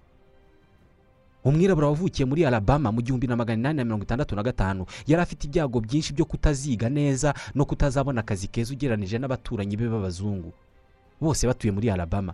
Umwirabura 1.46 1.88
wavukiye 1.88 2.26
muri 2.26 2.46
alabama 2.46 2.92
mu 2.92 3.00
gihumbi 3.02 3.28
na 3.28 3.36
magana 3.36 3.60
inani 3.60 3.78
na 3.78 3.84
mirongo 3.86 4.04
itandatu 4.04 4.36
na 4.36 4.44
gatanu 4.44 4.86
yari 5.08 5.22
afite 5.22 5.46
ibyago 5.48 5.80
byinshi 5.80 6.14
byo 6.14 6.26
kutaziga 6.26 6.90
neza 6.90 7.34
no 7.56 7.64
kutazabona 7.66 8.20
akazi 8.22 8.48
keza 8.52 8.74
ugereranije 8.74 9.16
n'abaturanyi 9.22 9.78
be 9.78 9.88
b'abazungu. 9.88 10.52
Bose 11.22 11.48
batuye 11.48 11.72
muri 11.72 11.88
alabama. 11.90 12.34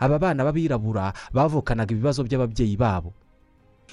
Aba 0.00 0.18
bana 0.18 0.44
b'abirabura 0.44 1.12
bavukanaga 1.32 1.94
ibibazo 1.94 2.20
by'ababyeyi 2.26 2.76
babo. 2.76 3.14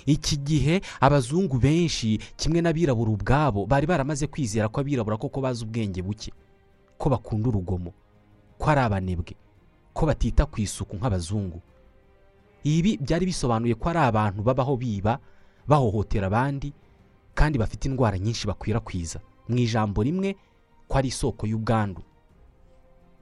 Iki 0.06 0.38
gihe 0.38 0.82
abazungu 1.00 1.58
benshi 1.60 2.20
kimwe 2.38 2.62
n'abirabura 2.62 3.12
ubwabo 3.12 3.66
bari 3.66 3.86
baramaze 3.88 4.28
kwizera 4.28 4.68
ko 4.70 4.82
abirabura 4.82 5.18
koko 5.18 5.42
bazi 5.42 5.64
ubwenge 5.64 6.02
buke 6.02 6.32
ko 6.98 7.10
bakunda 7.10 7.50
urugomo 7.50 7.94
ko 8.58 8.66
ari 8.72 8.82
abanebwe 8.82 9.34
ko 9.94 10.06
batita 10.06 10.46
ku 10.48 10.62
isuku 10.62 10.96
nk'abazungu. 10.96 11.60
Ibi 12.64 12.98
byari 13.02 13.26
bisobanuye 13.26 13.74
ko 13.76 13.90
ari 13.90 14.00
abantu 14.00 14.40
babaho 14.46 14.78
biba 14.78 15.20
bahohotera 15.68 16.28
abandi 16.32 16.72
kandi 17.34 17.58
bafite 17.60 17.86
indwara 17.90 18.16
nyinshi 18.20 18.48
bakwirakwiza. 18.48 19.20
Mu 19.50 19.58
ijambo 19.58 20.00
rimwe 20.04 20.36
ko 20.88 20.94
ari 20.98 21.08
isoko 21.12 21.44
y'ubwandu. 21.50 22.02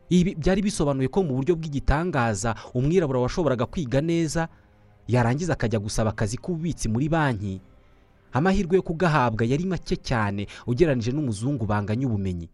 Ibi 0.10 0.36
byari 0.36 0.62
bisobanuye 0.62 1.08
ko 1.08 1.24
mu 1.24 1.36
buryo 1.38 1.56
bw'igitangaza 1.56 2.56
umwirabura 2.74 3.20
washoboraga 3.26 3.66
kwiga 3.66 4.02
neza 4.02 4.48
yarangiza 5.10 5.54
akajya 5.58 5.80
gusaba 5.82 6.10
akazi 6.14 6.38
k'ububitsi 6.38 6.86
muri 6.90 7.10
banki. 7.10 7.58
Amahirwe 8.32 8.76
yo 8.78 8.84
kugahabwa 8.86 9.42
yari 9.46 9.66
make 9.66 9.96
cyane 9.98 10.46
ugereranyije 10.70 11.10
n'umuzungu 11.12 11.66
banganya 11.66 12.06
ubumenyi. 12.08 12.46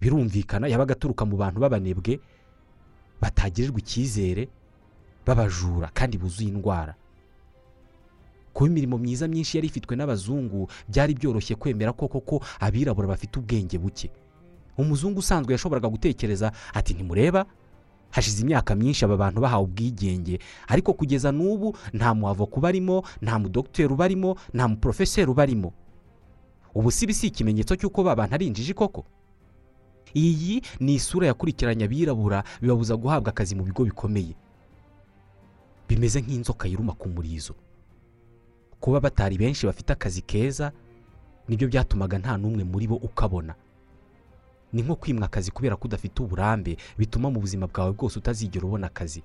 Birumvikana 0.00 0.66
yabaga 0.66 0.92
aturuka 0.98 1.22
mu 1.24 1.36
bantu 1.38 1.60
b'abanebwe 1.62 2.18
batagirirwa 3.22 3.78
icyizere 3.78 4.48
b'abajura 5.26 5.90
kandi 5.94 6.18
buzuye 6.18 6.48
indwara. 6.50 6.94
Kuba 8.52 8.66
imirimo 8.70 8.98
myiza 8.98 9.28
myinshi 9.30 9.54
yari 9.56 9.68
ifitwe 9.70 9.94
n'abazungu 9.96 10.66
byari 10.90 11.14
byoroshye 11.14 11.54
kwemera 11.54 11.92
ko 11.94 12.08
koko 12.10 12.42
abirabura 12.60 13.06
bafite 13.14 13.38
ubwenge 13.38 13.78
buke. 13.78 14.10
Umuzungu 14.78 15.18
usanzwe 15.22 15.52
yashoboraga 15.54 15.88
gutekereza 15.88 16.50
ati 16.74 16.94
ntimureba 16.94 17.46
hashize 18.10 18.42
imyaka 18.42 18.74
myinshi 18.74 19.04
aba 19.04 19.16
bantu 19.16 19.40
bahawe 19.40 19.64
ubwigenge. 19.64 20.38
Ariko 20.68 20.92
kugeza 20.92 21.32
n'ubu 21.32 21.76
nta 21.92 22.14
muhavoka 22.14 22.56
ubarimo 22.56 23.02
nta 23.22 23.38
mudogiteri 23.38 23.92
ubarimo 23.92 24.36
nta 24.54 24.68
muporofeseri 24.68 25.30
ubarimo. 25.30 25.72
Ubu 26.74 26.90
si 26.90 27.06
ikimenyetso 27.26 27.76
cy'uko 27.76 28.02
ba 28.02 28.14
bantu 28.16 28.34
ari 28.34 28.46
injiji 28.46 28.74
koko? 28.74 29.04
Iyi 30.14 30.62
ni 30.80 30.94
isura 30.94 31.26
yakurikiranye 31.26 31.84
abirabura 31.84 32.44
bibabuza 32.60 32.96
guhabwa 32.96 33.30
akazi 33.30 33.54
mu 33.54 33.62
bigo 33.64 33.84
bikomeye. 33.84 34.34
Bimeze 35.88 36.20
nk'inzoka 36.20 36.68
yiruma 36.68 36.92
ku 36.94 37.08
murizo. 37.08 37.54
Kuba 38.80 39.00
batari 39.00 39.38
benshi 39.38 39.66
bafite 39.66 39.90
akazi 39.92 40.22
keza 40.22 40.72
ni 41.48 41.56
byo 41.56 41.68
byatumaga 41.68 42.18
nta 42.18 42.36
n'umwe 42.38 42.64
muri 42.64 42.86
bo 42.86 42.96
ukabona. 42.96 43.54
Ni 44.72 44.82
nko 44.82 44.96
kwimwa 44.96 45.26
akazi 45.26 45.50
kubera 45.50 45.76
ko 45.76 45.88
udafite 45.88 46.22
uburambe 46.22 46.76
bituma 46.98 47.30
mu 47.30 47.40
buzima 47.40 47.66
bwawe 47.66 47.92
bwose 47.92 48.18
utazigera 48.18 48.64
ubona 48.66 48.86
akazi. 48.86 49.22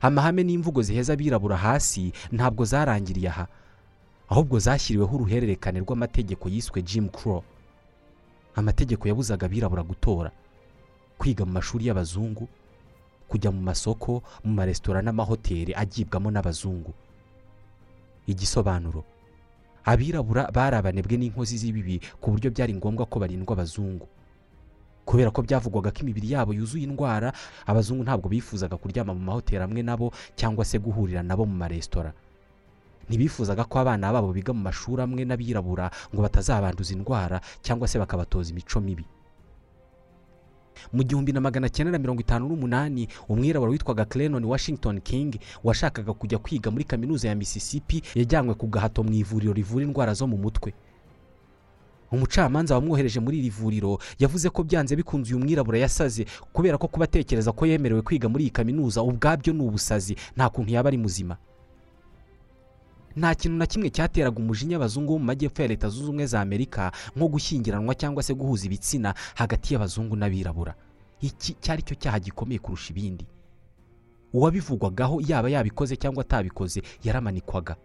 Amahame 0.00 0.42
n'imvugo 0.44 0.82
ziheza 0.82 1.12
abirabura 1.12 1.56
hasi 1.56 2.12
ntabwo 2.32 2.64
zarangiriye 2.64 3.28
aha 3.28 3.46
ahubwo 4.28 4.58
zashyiriweho 4.58 5.16
uruhererekane 5.16 5.80
rw'amategeko 5.80 6.48
yiswe 6.48 6.82
Jim 6.82 7.08
Crow. 7.08 7.42
Amategeko 8.54 9.08
yabuzaga 9.08 9.46
abirabura 9.46 9.82
gutora 9.82 10.30
kwiga 11.18 11.44
mu 11.44 11.52
mashuri 11.52 11.86
y'abazungu 11.86 12.48
kujya 13.28 13.50
mu 13.50 13.60
masoko 13.60 14.22
mu 14.44 14.52
maresitora 14.54 15.02
n'amahoteli 15.02 15.74
agibwamo 15.74 16.30
n'abazungu. 16.30 16.94
Igisobanuro 18.26 19.04
abirabura 19.88 20.42
bari 20.52 20.76
abanebwe 20.76 21.16
n'inkozi 21.16 21.56
z'ibibi 21.56 21.96
ku 22.20 22.26
buryo 22.36 22.48
byari 22.52 22.72
ngombwa 22.76 23.06
ko 23.08 23.16
barindwa 23.22 23.52
abazungu. 23.56 24.06
Kubera 25.08 25.32
ko 25.32 25.40
byavugwaga 25.40 25.88
ko 25.88 25.98
imibiri 26.04 26.36
yabo 26.36 26.52
yuzuye 26.52 26.84
indwara 26.84 27.32
abazungu 27.64 28.04
ntabwo 28.04 28.28
bifuzaga 28.28 28.76
kuryama 28.76 29.16
mu 29.16 29.22
mahoteli 29.24 29.64
amwe 29.64 29.80
nabo 29.82 30.12
cyangwa 30.36 30.64
se 30.68 30.76
guhurira 30.76 31.24
nabo 31.24 31.48
mu 31.48 31.56
maresitora. 31.56 32.12
Ntibifuzaga 33.08 33.64
ko 33.64 33.80
abana 33.80 34.12
babo 34.12 34.28
biga 34.36 34.52
mu 34.52 34.60
mashuri 34.68 35.00
amwe 35.00 35.24
n'abirabura 35.24 35.88
ngo 36.12 36.20
batazabanduza 36.20 36.92
indwara 36.92 37.40
cyangwa 37.64 37.88
se 37.88 37.96
bakabatoza 37.96 38.52
imico 38.52 38.76
mibi. 38.84 39.04
Mu 40.92 41.02
gihumbi 41.02 41.32
na 41.32 41.40
magana 41.40 41.68
cyenda 41.68 41.92
na 41.92 41.98
mirongo 41.98 42.20
itanu 42.20 42.48
n'umunani 42.48 43.08
umwirabura 43.28 43.70
witwaga 43.72 44.04
Clennon 44.04 44.44
Washington 44.44 45.00
King 45.00 45.36
washakaga 45.64 46.12
kujya 46.12 46.38
kwiga 46.38 46.70
muri 46.70 46.84
kaminuza 46.84 47.28
ya 47.28 47.34
Mississippi 47.34 48.02
yajyanywe 48.14 48.54
ku 48.54 48.66
gahato 48.66 49.02
mu 49.02 49.12
ivuriro 49.12 49.52
rivura 49.52 49.84
indwara 49.84 50.14
zo 50.14 50.26
mu 50.26 50.36
mutwe. 50.36 50.72
Umucamanza 52.12 52.74
wamwohereje 52.74 53.20
muri 53.20 53.38
iri 53.38 53.50
vuriro 53.50 53.98
yavuze 54.18 54.48
ko 54.50 54.64
byanze 54.64 54.96
bikunze 54.96 55.34
uyu 55.34 55.44
mwirabura 55.44 55.78
yasaze 55.78 56.24
kubera 56.52 56.78
ko 56.80 56.88
kuba 56.88 57.04
atekereza 57.04 57.52
ko 57.52 57.66
yemerewe 57.66 58.02
kwiga 58.02 58.28
muri 58.28 58.44
iyi 58.44 58.50
kaminuza 58.50 59.02
ubwabyo 59.02 59.52
ni 59.52 59.60
ubusazi 59.62 60.16
nta 60.36 60.48
kuntu 60.48 60.72
yaba 60.72 60.88
ari 60.88 60.96
muzima. 60.98 61.36
Nta 63.18 63.34
kintu 63.34 63.56
na 63.58 63.66
kimwe 63.66 63.90
cyateraga 63.90 64.38
umujinya 64.38 64.76
abazungu 64.78 65.12
bo 65.12 65.18
mu 65.18 65.24
majyepfo 65.24 65.62
ya 65.62 65.68
leta 65.68 65.88
zunze 65.88 66.04
ubumwe 66.08 66.26
za 66.26 66.40
amerika 66.40 66.92
nko 67.16 67.26
gushyingiranwa 67.28 67.94
cyangwa 67.94 68.22
se 68.22 68.34
guhuza 68.34 68.66
ibitsina 68.66 69.14
hagati 69.34 69.74
y'abazungu 69.74 70.16
n'abirabura. 70.16 70.74
Iki 71.20 71.54
cyari 71.60 71.82
cyo 71.82 71.94
cyaha 71.98 72.18
gikomeye 72.20 72.58
kurusha 72.62 72.90
ibindi. 72.94 73.26
Uwabivugwagaho 74.32 75.20
yaba 75.26 75.48
yabikoze 75.50 75.96
cyangwa 75.96 76.22
atabikoze 76.22 76.82
yaramanikwaga. 77.04 77.76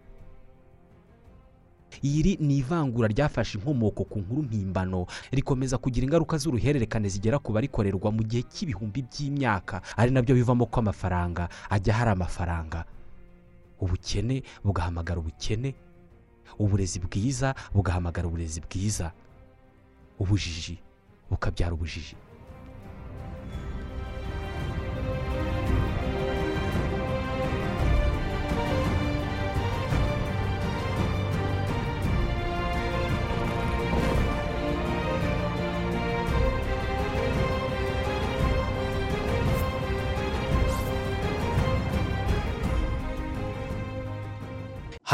Iri 2.02 2.36
ni 2.40 2.56
ivangura 2.58 3.08
ryafashe 3.08 3.58
inkomoko 3.58 4.04
ku 4.04 4.18
nkuru 4.18 4.42
mpimbano 4.42 5.06
rikomeza 5.32 5.78
kugira 5.78 6.04
ingaruka 6.04 6.36
z'uruhererekane 6.38 7.08
zigera 7.08 7.38
ku 7.38 7.52
barikorerwa 7.54 8.10
mu 8.10 8.22
gihe 8.26 8.42
cy'ibihumbi 8.42 9.02
by'imyaka 9.06 9.78
ari 9.96 10.10
na 10.10 10.22
byo 10.22 10.34
bivamo 10.34 10.66
ko 10.66 10.80
amafaranga 10.82 11.48
ajya 11.70 11.94
hari 11.94 12.10
amafaranga. 12.10 12.84
Ubukene 13.84 14.42
bugahamagara 14.64 15.18
ubukene 15.20 15.74
uburezi 16.58 16.98
bwiza 17.04 17.54
bugahamagara 17.74 18.26
uburezi 18.28 18.60
bwiza 18.60 19.12
ubujiji 20.18 20.78
bukabyara 21.30 21.74
ubujiji. 21.74 22.16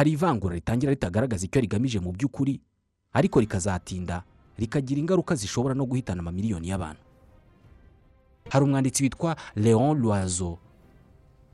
Hari 0.01 0.11
ivangura 0.17 0.55
ritangira 0.57 0.91
ritagaragaza 0.97 1.45
icyo 1.45 1.61
rigamije 1.61 2.01
mu 2.01 2.13
by'ukuri 2.17 2.57
ariko 3.13 3.37
rikazatinda 3.41 4.25
rikagira 4.57 4.97
ingaruka 5.01 5.35
zishobora 5.37 5.75
no 5.77 5.85
guhitana 5.85 6.21
amamiliyoni 6.25 6.69
y'abantu. 6.73 7.05
Hari 8.49 8.65
umwanditsi 8.65 9.03
witwa 9.05 9.37
leon 9.57 10.01
loiseau 10.01 10.57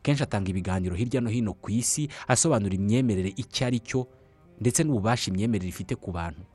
kenshi 0.02 0.22
atanga 0.22 0.50
ibiganiro 0.50 0.94
hirya 0.94 1.20
no 1.20 1.30
hino 1.30 1.52
ku 1.58 1.70
isi 1.74 2.06
asobanura 2.30 2.74
imyemerere 2.78 3.34
icyo 3.36 3.66
ari 3.66 3.80
cyo 3.82 4.06
ndetse 4.62 4.84
n'ububasha 4.86 5.30
imyemerere 5.34 5.68
ifite 5.68 5.98
ku 5.98 6.12
bantu. 6.14 6.46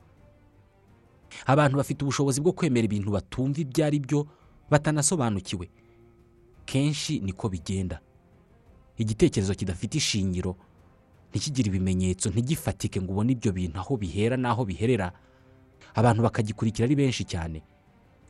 Abantu 1.44 1.76
bafite 1.76 2.00
ubushobozi 2.08 2.40
bwo 2.40 2.52
kwemera 2.56 2.88
ibintu 2.88 3.12
batumva 3.12 3.60
ibyo 3.60 3.84
ari 3.84 4.00
byo 4.00 4.24
batanasobanukiwe. 4.72 5.68
Kenshi 6.64 7.20
niko 7.20 7.48
bigenda. 7.52 8.00
Igitekerezo 8.96 9.52
kidafite 9.54 9.94
ishingiro. 10.00 10.56
Ntikigire 11.32 11.68
ibimenyetso 11.72 12.28
ntigifatike 12.30 13.00
ngo 13.02 13.12
ubone 13.12 13.32
ibyo 13.32 13.52
bintu 13.52 13.78
aho 13.80 13.96
bihera 13.96 14.36
n'aho 14.36 14.64
biherera. 14.68 15.12
Abantu 15.96 16.22
bakagikurikira 16.22 16.84
ari 16.86 16.94
benshi 16.96 17.24
cyane. 17.24 17.62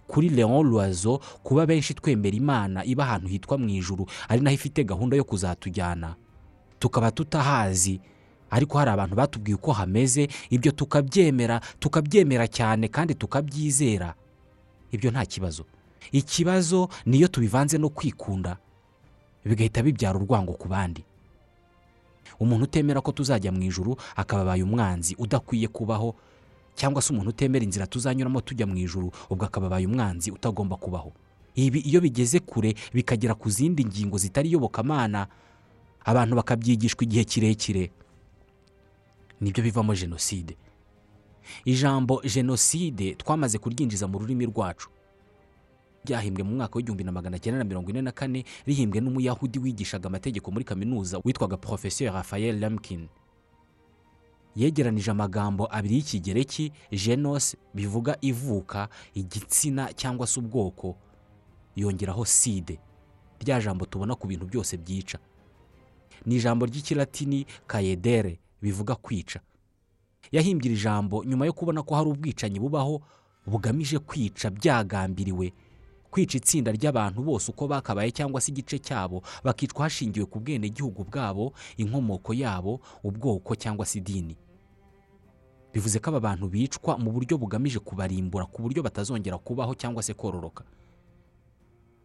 Kuri 0.07 0.29
leon 0.31 0.67
loiseau 0.71 1.19
kuba 1.43 1.67
benshi 1.67 1.95
twemera 1.95 2.37
imana 2.37 2.85
iba 2.87 3.03
ahantu 3.05 3.29
hitwa 3.29 3.59
mu 3.59 3.69
ijuru 3.69 4.07
ari 4.29 4.41
naho 4.41 4.55
ifite 4.55 4.85
gahunda 4.87 5.17
yo 5.17 5.25
kuzatujyana. 5.25 6.15
Tukaba 6.79 7.11
tutahazi 7.11 8.01
ariko 8.51 8.79
hari 8.79 8.91
abantu 8.91 9.15
batubwiye 9.17 9.55
uko 9.57 9.73
hameze 9.73 10.29
ibyo 10.51 10.73
tukabyemera 10.73 11.61
tukabyemera 11.79 12.47
cyane 12.49 12.88
kandi 12.88 13.15
tukabyizera. 13.15 14.15
Ibyo 14.93 15.11
nta 15.11 15.27
kibazo. 15.27 15.65
Ikibazo 16.12 16.88
niyo 17.07 17.29
tubivanze 17.29 17.79
no 17.79 17.88
kwikunda 17.88 18.57
bigahita 19.45 19.83
bibyara 19.83 20.19
urwango 20.19 20.53
ku 20.53 20.69
bandi. 20.69 21.05
Umuntu 22.41 22.65
utemera 22.65 23.01
ko 23.01 23.13
tuzajya 23.13 23.53
mu 23.53 23.63
ijuru 23.63 23.97
akaba 24.17 24.43
abaye 24.43 24.63
umwanzi 24.63 25.15
udakwiye 25.19 25.69
kubaho 25.69 26.15
cyangwa 26.75 27.03
se 27.03 27.13
umuntu 27.13 27.31
utemera 27.31 27.65
inzira 27.65 27.87
tuzanyuramo 27.87 28.41
tujya 28.41 28.67
mu 28.67 28.77
ijuru 28.77 29.13
ubwo 29.31 29.45
akaba 29.45 29.67
abaye 29.67 29.87
umwanzi 29.87 30.31
utagomba 30.31 30.77
kubaho. 30.77 31.13
Ibi 31.55 31.81
iyo 31.85 32.01
bigeze 32.01 32.41
kure 32.41 32.75
bikagera 32.95 33.35
ku 33.35 33.51
zindi 33.51 33.85
ngingo 33.85 34.17
zitari 34.19 34.49
iyobokamana 34.49 35.27
abantu 36.05 36.37
bakabyigishwa 36.41 37.05
igihe 37.05 37.25
kirekire. 37.25 37.91
Nibyo 39.41 39.63
bivamo 39.65 39.95
jenoside. 39.95 40.57
Ijambo 41.65 42.23
jenoside 42.25 43.15
twamaze 43.15 43.59
kuryinjiza 43.59 44.07
mu 44.09 44.19
rurimi 44.19 44.47
rwacu. 44.47 44.89
Ryahimbwe 46.05 46.43
mu 46.43 46.57
mwaka 46.57 46.77
w'igihumbi 46.77 47.05
na 47.05 47.12
magana 47.12 47.38
cyenda 47.38 47.59
na 47.59 47.65
mirongo 47.65 47.91
ine 47.91 48.03
na 48.03 48.12
kane 48.12 48.45
rihimbwe 48.67 49.01
n'umuyahudi 49.01 49.59
wigishaga 49.59 50.07
amategeko 50.07 50.51
muri 50.51 50.65
kaminuza 50.65 51.21
witwaga 51.25 51.57
porofesiyo 51.57 52.12
rafael 52.12 52.59
lamkin 52.61 53.09
yegeranije 54.57 55.11
amagambo 55.11 55.69
abiri 55.71 55.95
y'ikigereki 55.97 56.73
genos 57.05 57.57
bivuga 57.75 58.17
ivuka 58.21 58.88
igitsina 59.15 59.93
cyangwa 59.93 60.27
se 60.27 60.41
ubwoko 60.41 60.97
yongeraho 61.77 62.25
side 62.25 62.79
rya 63.41 63.61
jambo 63.61 63.87
tubona 63.87 64.15
ku 64.15 64.27
bintu 64.27 64.47
byose 64.47 64.77
byica. 64.77 65.19
Ni 66.27 66.37
ijambo 66.37 66.67
ry'ikilatini 66.67 67.47
kayedere 67.67 68.38
bivuga 68.62 68.95
kwica. 68.95 69.41
Yahimbye 70.33 70.71
iri 70.71 70.81
jambo 70.83 71.25
nyuma 71.25 71.47
yo 71.47 71.53
kubona 71.53 71.83
ko 71.83 71.95
hari 71.95 72.11
ubwicanyi 72.11 72.61
bubaho 72.61 73.03
bugamije 73.47 73.99
kwica 73.99 74.51
byagambiriwe. 74.51 75.53
Kwica 76.12 76.37
itsinda 76.38 76.68
ry'abantu 76.72 77.22
bose 77.25 77.48
uko 77.51 77.64
bakabaye 77.68 78.11
cyangwa 78.12 78.40
se 78.40 78.53
igice 78.53 78.79
cyabo 78.79 79.22
bakicwa 79.44 79.83
hashingiwe 79.88 80.27
ku 80.29 80.40
bwenegihugu 80.40 81.05
bwabo 81.09 81.53
inkomoko 81.81 82.35
yabo 82.37 82.81
ubwoko 83.05 83.57
cyangwa 83.57 83.87
se 83.88 83.98
idini. 83.98 84.37
Bivuze 85.72 85.98
ko 85.98 86.11
aba 86.12 86.20
bantu 86.20 86.48
bicwa 86.53 86.98
mu 87.01 87.09
buryo 87.16 87.38
bugamije 87.40 87.79
kubarimbura 87.81 88.44
ku 88.44 88.61
buryo 88.62 88.83
batazongera 88.85 89.38
kubaho 89.40 89.72
cyangwa 89.75 90.03
se 90.05 90.12
kororoka. 90.14 90.64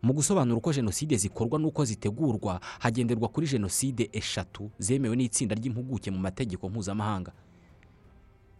Mu 0.01 0.13
gusobanura 0.13 0.57
uko 0.57 0.71
jenoside 0.73 1.17
zikorwa 1.19 1.59
n'uko 1.59 1.83
zitegurwa 1.85 2.61
hagenderwa 2.79 3.27
kuri 3.27 3.47
jenoside 3.47 4.07
eshatu 4.13 4.71
zemewe 4.79 5.15
n'itsinda 5.19 5.55
ry'impuguke 5.55 6.11
mu 6.11 6.19
mategeko 6.23 6.69
mpuzamahanga. 6.69 7.31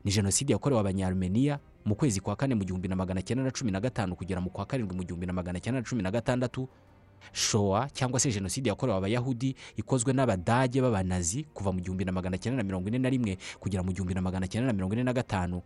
Ni 0.08 0.13
jenoside 0.13 0.54
yakorewe 0.54 0.80
abanyarumeniya 0.82 1.60
mu 1.86 1.96
kwezi 1.96 2.20
kwa 2.22 2.36
kane 2.36 2.56
mu 2.56 2.63
gihumbi 2.63 2.88
na 2.88 2.96
magana 2.96 3.22
cyenda 3.22 3.43
na 3.43 3.52
cumi 3.52 3.72
na 3.72 3.80
gatanu 3.80 4.15
kugera 4.15 4.39
mu 4.41 4.50
kwa 4.50 4.65
karindwi 4.65 4.96
mu 4.98 5.04
gihumbi 5.04 5.26
na 5.28 5.34
magana 5.34 5.60
cyenda 5.60 5.82
na 5.82 5.86
cumi 5.88 6.04
na 6.04 6.12
gatandatu. 6.12 6.67
Showa 7.34 7.89
cyangwa 7.93 8.20
se 8.20 8.32
jenoside 8.32 8.70
yakorewe 8.70 8.98
abayahudi 8.98 9.56
ikozwe 9.76 10.13
n'abadage 10.13 10.80
b'abanazi 10.82 11.43
kuva 11.54 11.72
mu 11.76 11.80
gihumbi 11.84 12.06
na 12.06 12.12
magana 12.12 12.38
cyenda 12.38 12.58
na 12.58 12.63
mirongo 12.63 12.88
ine 12.88 12.98
na 13.04 13.10
rimwe 13.10 13.38
kugera 13.60 13.84
mu 13.84 13.91
gihumbi 13.91 14.13
na 14.15 14.22
magana 14.22 14.48
cyenda 14.48 14.67
na 14.67 14.74
mirongo 14.74 14.93
ine 14.96 15.04
na 15.04 15.12
gatanu. 15.13 15.62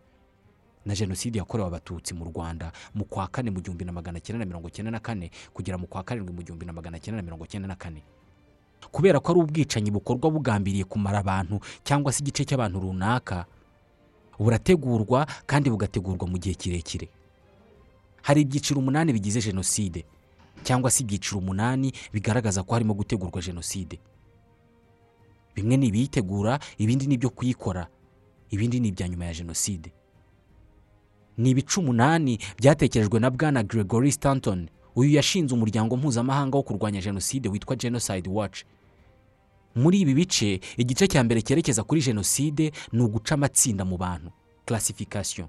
Na 0.86 0.94
jenoside 0.94 1.38
yakorewe 1.38 1.68
abatutsi 1.68 2.14
mu 2.14 2.24
rwanda 2.34 2.72
mu 2.94 3.04
kwa 3.06 3.28
kane 3.30 3.50
mu 3.54 3.60
gihumbi 3.62 3.84
na 3.86 3.92
magana 3.94 4.18
cyenda 4.20 4.38
na 4.38 4.44
mirongo 4.44 4.70
cyenda 4.74 4.90
na 4.90 4.98
kane 5.00 5.30
kugera 5.54 5.78
mu 5.78 5.86
kwa 5.86 6.02
karindwi 6.02 6.34
mu 6.34 6.42
gihumbi 6.42 6.66
na 6.66 6.72
magana 6.72 6.98
cyenda 6.98 7.16
na 7.16 7.22
mirongo 7.22 7.46
cyenda 7.46 7.68
na 7.70 7.76
kane. 7.78 8.02
Kubera 8.90 9.20
ko 9.22 9.32
ari 9.32 9.40
ubwicanyi 9.40 9.90
bukorwa 9.94 10.30
bugambiriye 10.34 10.82
kumara 10.84 11.18
abantu 11.22 11.60
cyangwa 11.86 12.10
se 12.12 12.18
igice 12.26 12.42
cy'abantu 12.44 12.80
runaka 12.82 13.46
burategurwa 14.38 15.26
kandi 15.46 15.70
bugategurwa 15.70 16.26
mu 16.28 16.38
gihe 16.38 16.54
kirekire. 16.54 17.08
Hari 18.22 18.40
ibyiciro 18.40 18.80
umunani 18.80 19.12
bigize 19.12 19.40
jenoside 19.42 20.04
cyangwa 20.62 20.90
se 20.90 21.02
ibyiciro 21.02 21.38
umunani 21.38 21.92
bigaragaza 22.12 22.62
ko 22.62 22.74
harimo 22.74 22.94
gutegurwa 22.94 23.42
jenoside. 23.42 23.98
Bimwe 25.54 25.76
ni 25.76 25.86
ibiyitegura 25.86 26.58
ibindi 26.78 27.06
ni 27.06 27.14
ibyo 27.14 27.30
kuyikora 27.30 27.86
ibindi 28.50 28.80
ni 28.80 28.88
ibya 28.88 29.08
nyuma 29.08 29.24
ya 29.24 29.34
jenoside. 29.34 29.92
Ni 31.36 31.50
ibice 31.50 31.80
umunani 31.80 32.38
byatekerejwe 32.58 33.20
na 33.20 33.30
bwana 33.30 33.62
gregory 33.62 34.12
stanton 34.12 34.68
uyu 34.96 35.10
yashinze 35.10 35.54
umuryango 35.54 35.96
mpuzamahanga 35.96 36.56
wo 36.56 36.62
kurwanya 36.62 37.00
jenoside 37.00 37.48
witwa 37.48 37.76
genocide 37.76 38.30
watch. 38.30 38.62
Muri 39.74 40.00
ibi 40.00 40.14
bice 40.14 40.60
igice 40.76 41.06
cya 41.08 41.24
mbere 41.24 41.42
cyerekeza 41.42 41.82
kuri 41.84 42.00
jenoside 42.00 42.72
ni 42.92 43.00
uguca 43.02 43.32
amatsinda 43.34 43.84
mu 43.84 43.96
bantu. 43.96 44.30
Classification. 44.66 45.48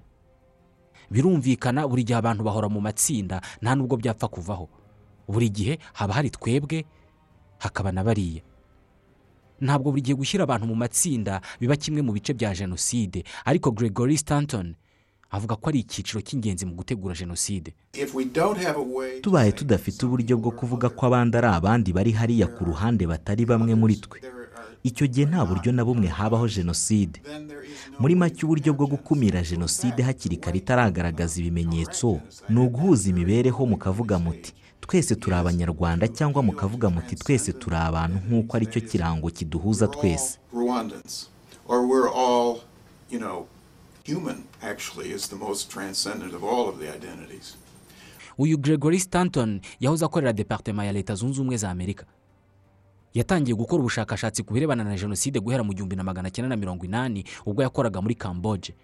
Birumvikana 1.10 1.88
buri 1.88 2.04
gihe 2.04 2.18
abantu 2.18 2.42
bahora 2.44 2.68
mu 2.68 2.80
matsinda 2.80 3.40
nta 3.62 3.74
nubwo 3.74 3.96
byapfa 3.96 4.28
kuvaho. 4.28 4.68
Buri 5.28 5.48
gihe 5.50 5.78
haba 5.92 6.14
hari 6.14 6.30
twebwe 6.30 6.84
hakaba 7.58 7.92
na 7.92 8.04
bariya. 8.04 8.42
Ntabwo 9.60 9.90
buri 9.92 10.02
gihe 10.02 10.16
gushyira 10.16 10.44
abantu 10.44 10.66
mu 10.66 10.74
matsinda 10.74 11.40
biba 11.60 11.76
kimwe 11.76 12.02
mu 12.02 12.12
bice 12.12 12.32
bya 12.34 12.54
jenoside. 12.54 13.24
Ariko 13.44 13.70
gregory 13.70 14.16
stanton 14.18 14.74
avuga 15.34 15.56
ko 15.58 15.68
ari 15.70 15.78
icyiciro 15.82 16.20
cy'ingenzi 16.22 16.62
mu 16.66 16.74
gutegura 16.78 17.14
jenoside. 17.14 17.74
Tubaye 19.22 19.52
tudafite 19.52 20.06
uburyo 20.06 20.36
bwo 20.38 20.50
kuvuga 20.50 20.88
ko 20.88 21.06
abandi 21.10 21.34
ari 21.36 21.46
abandi 21.50 21.88
bari 21.92 22.12
hariya 22.12 22.46
ku 22.46 22.64
ruhande 22.64 23.06
batari 23.06 23.42
bamwe 23.44 23.74
muri 23.74 23.96
twe. 23.98 24.20
Icyo 24.84 25.06
gihe 25.08 25.26
nta 25.26 25.44
buryo 25.48 25.72
na 25.72 25.82
bumwe 25.84 26.06
habaho 26.12 26.44
jenoside. 26.48 27.18
Muri 27.98 28.14
make 28.14 28.44
uburyo 28.44 28.70
bwo 28.76 28.86
gukumira 28.86 29.42
jenoside 29.42 30.02
hakiri 30.02 30.36
kare 30.36 30.58
itaragaragaza 30.58 31.40
ibimenyetso 31.40 32.20
ni 32.48 32.60
uguhuza 32.60 33.08
imibereho 33.10 33.66
mukavuga 33.66 34.18
muti 34.18 34.52
twese 34.84 35.16
turi 35.16 35.36
abanyarwanda 35.36 36.04
cyangwa 36.08 36.42
mukavuga 36.42 36.90
muti 36.92 37.16
twese 37.16 37.52
turi 37.56 37.76
abantu 37.76 38.18
nk'uko 38.28 38.56
ari 38.56 38.66
cyo 38.68 38.80
kirango 38.84 39.30
kiduhuza 39.32 39.88
twese. 39.88 40.38
Human 44.06 44.44
actually 44.62 45.10
is 45.10 45.28
the 45.28 45.36
most 45.36 45.70
transcendent 45.70 46.34
of 46.34 46.44
all 46.44 46.68
of 46.68 46.78
the 46.78 46.88
identities. 46.96 47.56
uyu 48.38 48.58
gregory 48.58 49.00
stanton 49.00 49.60
yahoze 49.80 50.04
akorera 50.04 50.32
departema 50.32 50.84
ya 50.84 50.92
leta 50.92 51.14
zunze 51.14 51.40
ubumwe 51.40 51.56
za 51.56 51.70
amerika. 51.70 52.06
Yatangiye 53.14 53.54
gukora 53.56 53.80
ubushakashatsi 53.80 54.42
ku 54.42 54.54
birebana 54.54 54.84
na 54.84 54.96
jenoside 54.96 55.40
guhera 55.40 55.62
mu 55.64 55.72
gihumbi 55.74 55.96
na 55.96 56.04
magana 56.04 56.30
cyenda 56.30 56.48
na 56.48 56.56
mirongo 56.56 56.84
inani 56.84 57.24
ubwo 57.46 57.62
yakoraga 57.62 58.02
muri 58.02 58.14
kamboje 58.14 58.74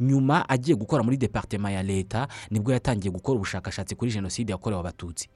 nyuma 0.00 0.48
agiye 0.48 0.76
gukora 0.76 1.02
muri 1.02 1.16
departema 1.16 1.70
ya 1.70 1.82
leta 1.82 2.28
ni 2.50 2.60
bwo 2.60 2.72
yatangiye 2.72 3.12
gukora 3.12 3.36
ubushakashatsi 3.36 3.94
kuri 3.94 4.10
jenoside 4.10 4.52
yakorewe 4.52 4.80
abatutsi. 4.80 5.28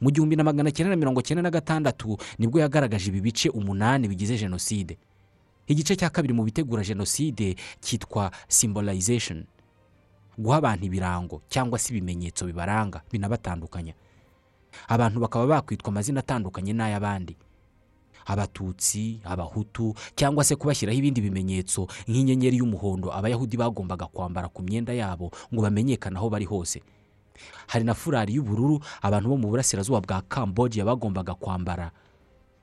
Mu 0.00 0.10
gihumbi 0.10 0.36
na 0.36 0.44
magana 0.44 0.70
cyenda 0.70 0.90
na 0.90 0.96
mirongo 0.96 1.22
cyenda 1.22 1.42
na 1.42 1.50
gatandatu 1.50 2.16
ni 2.38 2.46
bwo 2.48 2.60
yagaragaje 2.60 3.08
ibi 3.10 3.20
bice 3.20 3.48
umunani 3.48 4.08
bigize 4.08 4.38
jenoside. 4.38 4.98
Igice 5.66 5.96
cya 5.96 6.10
kabiri 6.10 6.34
mu 6.34 6.44
bitegura 6.44 6.82
jenoside 6.82 7.56
cyitwa 7.80 8.30
symbolization. 8.48 9.44
Guha 10.38 10.56
abantu 10.56 10.84
ibirango 10.86 11.42
cyangwa 11.48 11.78
se 11.78 11.92
ibimenyetso 11.92 12.46
bibaranga 12.46 13.02
binabatandukanya. 13.12 13.94
Abantu 14.88 15.20
bakaba 15.20 15.46
bakwitwa 15.46 15.88
amazina 15.92 16.20
atandukanye 16.20 16.72
n'ay'abandi. 16.72 17.36
Abatutsi 18.26 19.20
abahutu 19.24 19.94
cyangwa 20.16 20.44
se 20.44 20.56
kubashyiraho 20.56 20.98
ibindi 20.98 21.20
bimenyetso 21.20 21.86
nk'inyenyeri 22.08 22.56
y'umuhondo 22.62 23.10
abayahudi 23.12 23.56
bagombaga 23.58 24.06
kwambara 24.06 24.48
ku 24.48 24.62
myenda 24.62 24.92
yabo 24.94 25.30
ngo 25.52 25.60
bamenyekane 25.62 26.16
aho 26.16 26.30
bari 26.30 26.44
hose. 26.46 26.82
Hari 27.66 27.84
na 27.84 27.94
furari 27.94 28.34
y'ubururu 28.38 28.78
abantu 29.02 29.28
bo 29.28 29.36
mu 29.36 29.48
burasirazuba 29.50 30.00
bwa 30.00 30.22
kambogiya 30.22 30.86
bagombaga 30.86 31.34
kwambara 31.34 31.90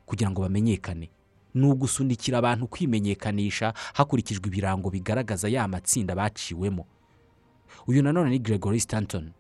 kugira 0.07 0.31
ngo 0.31 0.41
bamenyekane. 0.47 1.11
Ni 1.53 1.65
ugusunikira 1.67 2.37
abantu 2.37 2.67
kwimenyekanisha 2.67 3.73
hakurikijwe 3.93 4.47
ibirango 4.47 4.89
bigaragaza 4.89 5.49
ya 5.49 5.67
matsinda 5.67 6.15
baciwemo. 6.15 6.85
Uyu 7.87 8.03
nanone 8.03 8.29
ni 8.29 8.39
gregory 8.39 8.79
stanton. 8.79 9.31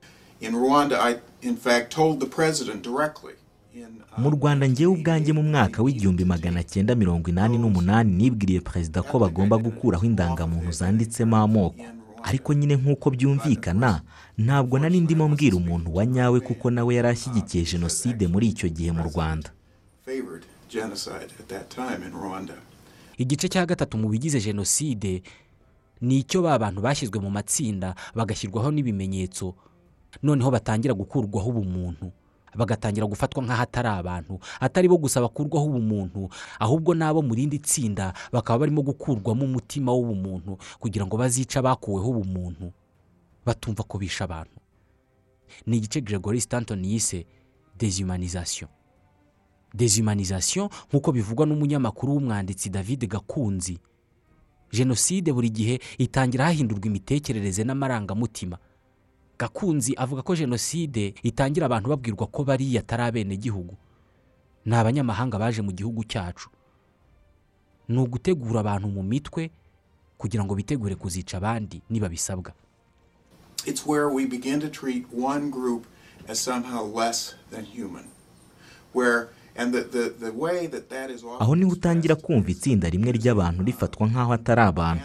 Uh, 4.17 4.19
mu 4.19 4.29
rwanda 4.29 4.69
ngewe 4.69 4.91
ubwanjye 4.93 5.33
mu 5.33 5.43
mwaka 5.43 5.83
w'igihumbi 5.83 6.25
magana 6.25 6.63
cyenda 6.63 6.95
mirongo 6.95 7.29
inani 7.29 7.57
n'umunani 7.57 8.11
nibwiriye 8.15 8.59
perezida 8.61 9.01
ko 9.01 9.19
bagomba 9.19 9.57
gukuraho 9.57 10.05
indangamuntu 10.05 10.71
zanditsemo 10.71 11.37
amoko. 11.37 11.75
Ariko 12.23 12.53
nyine 12.53 12.75
nk'uko 12.75 13.09
byumvikana 13.11 14.01
ntabwo 14.37 14.79
nari 14.79 14.99
ndimo 14.99 15.27
mbwira 15.29 15.55
umuntu 15.57 15.95
wa 15.95 16.05
nyawe 16.05 16.39
kuko 16.39 16.71
nawe 16.71 16.95
yari 16.95 17.07
ashyigikiye 17.07 17.63
jenoside 17.63 18.27
muri 18.27 18.47
icyo 18.47 18.69
gihe 18.69 18.91
mu 18.91 19.03
rwanda. 19.03 19.49
Genocide 20.69 21.33
at 21.39 21.47
that 21.47 21.69
time 21.69 22.05
in 22.05 22.13
Rwanda. 22.13 22.53
igice 23.17 23.49
cya 23.49 23.65
gatatu 23.65 23.97
mu 23.97 24.09
bigize 24.09 24.39
jenoside 24.39 25.23
ni 26.01 26.19
icyo 26.23 26.41
ba 26.41 26.59
bantu 26.59 26.81
bashyizwe 26.81 27.19
mu 27.19 27.29
matsinda 27.29 27.95
bagashyirwaho 28.15 28.71
n'ibimenyetso. 28.71 29.55
Noneho 30.23 30.49
batangira 30.51 30.93
gukurwaho 30.93 31.49
ubumuntu 31.49 32.11
bagatangira 32.55 33.05
gufatwa 33.05 33.43
nk'aho 33.43 33.61
atari 33.61 33.89
abantu 33.93 34.39
atari 34.59 34.87
bo 34.89 34.97
gusa 34.97 35.21
bakurwaho 35.21 35.69
ubumuntu 35.69 36.29
ahubwo 36.59 36.95
n'abo 36.97 37.21
mu 37.21 37.35
rindi 37.37 37.59
tsinda 37.61 38.13
bakaba 38.33 38.65
barimo 38.65 38.81
gukurwamo 38.81 39.45
umutima 39.45 39.93
w'ubumuntu 39.93 40.57
kugira 40.81 41.05
ngo 41.05 41.13
bazice 41.17 41.59
abakuweho 41.59 42.09
ubumuntu. 42.09 42.71
Batumva 43.45 43.83
ko 43.83 43.97
bishe 44.01 44.23
abantu. 44.23 44.57
Ni 45.67 45.77
igice 45.77 46.01
gregory 46.01 46.41
stanton 46.41 46.81
yise 46.85 47.25
dezumanization 47.77 48.69
dezumanization 49.73 50.69
nk'uko 50.89 51.11
bivugwa 51.11 51.45
n'umunyamakuru 51.45 52.13
w'umwanditsi 52.13 52.69
david 52.69 53.07
gakunzi. 53.07 53.79
Jenoside 54.71 55.33
buri 55.33 55.49
gihe 55.49 55.79
itangira 55.97 56.45
hahindurwa 56.45 56.85
imitekerereze 56.85 57.63
n'amarangamutima. 57.63 58.57
Gakunzi 59.39 59.93
avuga 59.97 60.21
ko 60.21 60.35
jenoside 60.35 61.13
itangira 61.23 61.65
abantu 61.65 61.89
babwirwa 61.89 62.27
ko 62.27 62.43
bariya 62.43 62.81
atari 62.81 63.03
abenegihugu. 63.03 63.75
Ni 64.65 64.75
abanyamahanga 64.75 65.39
baje 65.39 65.61
mu 65.61 65.71
gihugu 65.71 66.03
cyacu. 66.03 66.49
Ni 67.89 67.97
ugutegura 67.97 68.59
abantu 68.59 68.87
mu 68.87 69.03
mitwe 69.03 69.49
kugira 70.17 70.43
ngo 70.45 70.55
bitegure 70.55 70.95
kuzica 70.95 71.33
abandi 71.37 71.81
niba 71.89 72.09
bisabwa 72.09 72.53
It's 73.65 73.85
where 73.85 74.07
we 74.09 74.25
begin 74.25 74.59
to 74.61 74.69
treat 74.69 75.05
one 75.11 75.49
group 75.51 75.85
as 76.27 76.39
somehow 76.39 76.85
less 76.85 77.35
than 77.51 77.65
human. 77.65 78.05
Where 78.93 79.29
and 79.59 79.73
the, 79.73 79.81
the, 79.81 80.09
the 80.25 80.31
way 80.31 80.67
that 80.67 80.89
that 80.89 81.11
is 81.11 81.23
often 81.23 81.41
aho 81.43 81.55
ni 81.55 81.65
ho 81.65 81.71
utangira 81.71 82.15
kumva 82.15 82.51
itsinda 82.51 82.89
rimwe 82.89 83.11
ry'abantu 83.11 83.63
rifatwa 83.63 84.07
nk'aho 84.07 84.33
atari 84.33 84.61
abantu. 84.61 85.03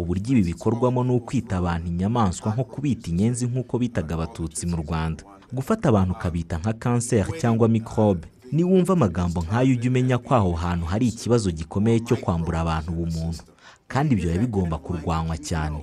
uburyo 0.00 0.32
ibi 0.32 0.42
bikorwamo 0.42 1.04
ni 1.04 1.12
ukwita 1.12 1.56
abantu 1.58 1.86
inyamaswa 1.88 2.52
nko 2.54 2.64
kubita 2.64 3.10
inyenzi 3.10 3.46
nk'uko 3.46 3.78
bitaga 3.78 4.14
abatutsi 4.14 4.66
mu 4.66 4.76
rwanda. 4.76 5.24
Gufata 5.52 5.88
abantu 5.88 6.12
ukabita 6.14 6.58
nka 6.58 6.72
kanseri 6.72 7.30
cyangwa 7.40 7.68
mikorobe 7.68 8.28
niwumva 8.52 8.92
amagambo 8.92 9.42
nk'ayo 9.42 9.72
ujye 9.74 9.88
umenya 9.90 10.18
ko 10.18 10.34
aho 10.34 10.52
hantu 10.52 10.84
hari 10.86 11.06
ikibazo 11.08 11.50
gikomeye 11.50 12.00
cyo 12.00 12.16
kwambura 12.16 12.60
abantu 12.60 12.88
ubumuntu. 12.92 13.42
Kandi 13.88 14.14
ibyo 14.14 14.26
biba 14.30 14.42
bigomba 14.44 14.76
kurwanywa 14.78 15.36
cyane. 15.38 15.80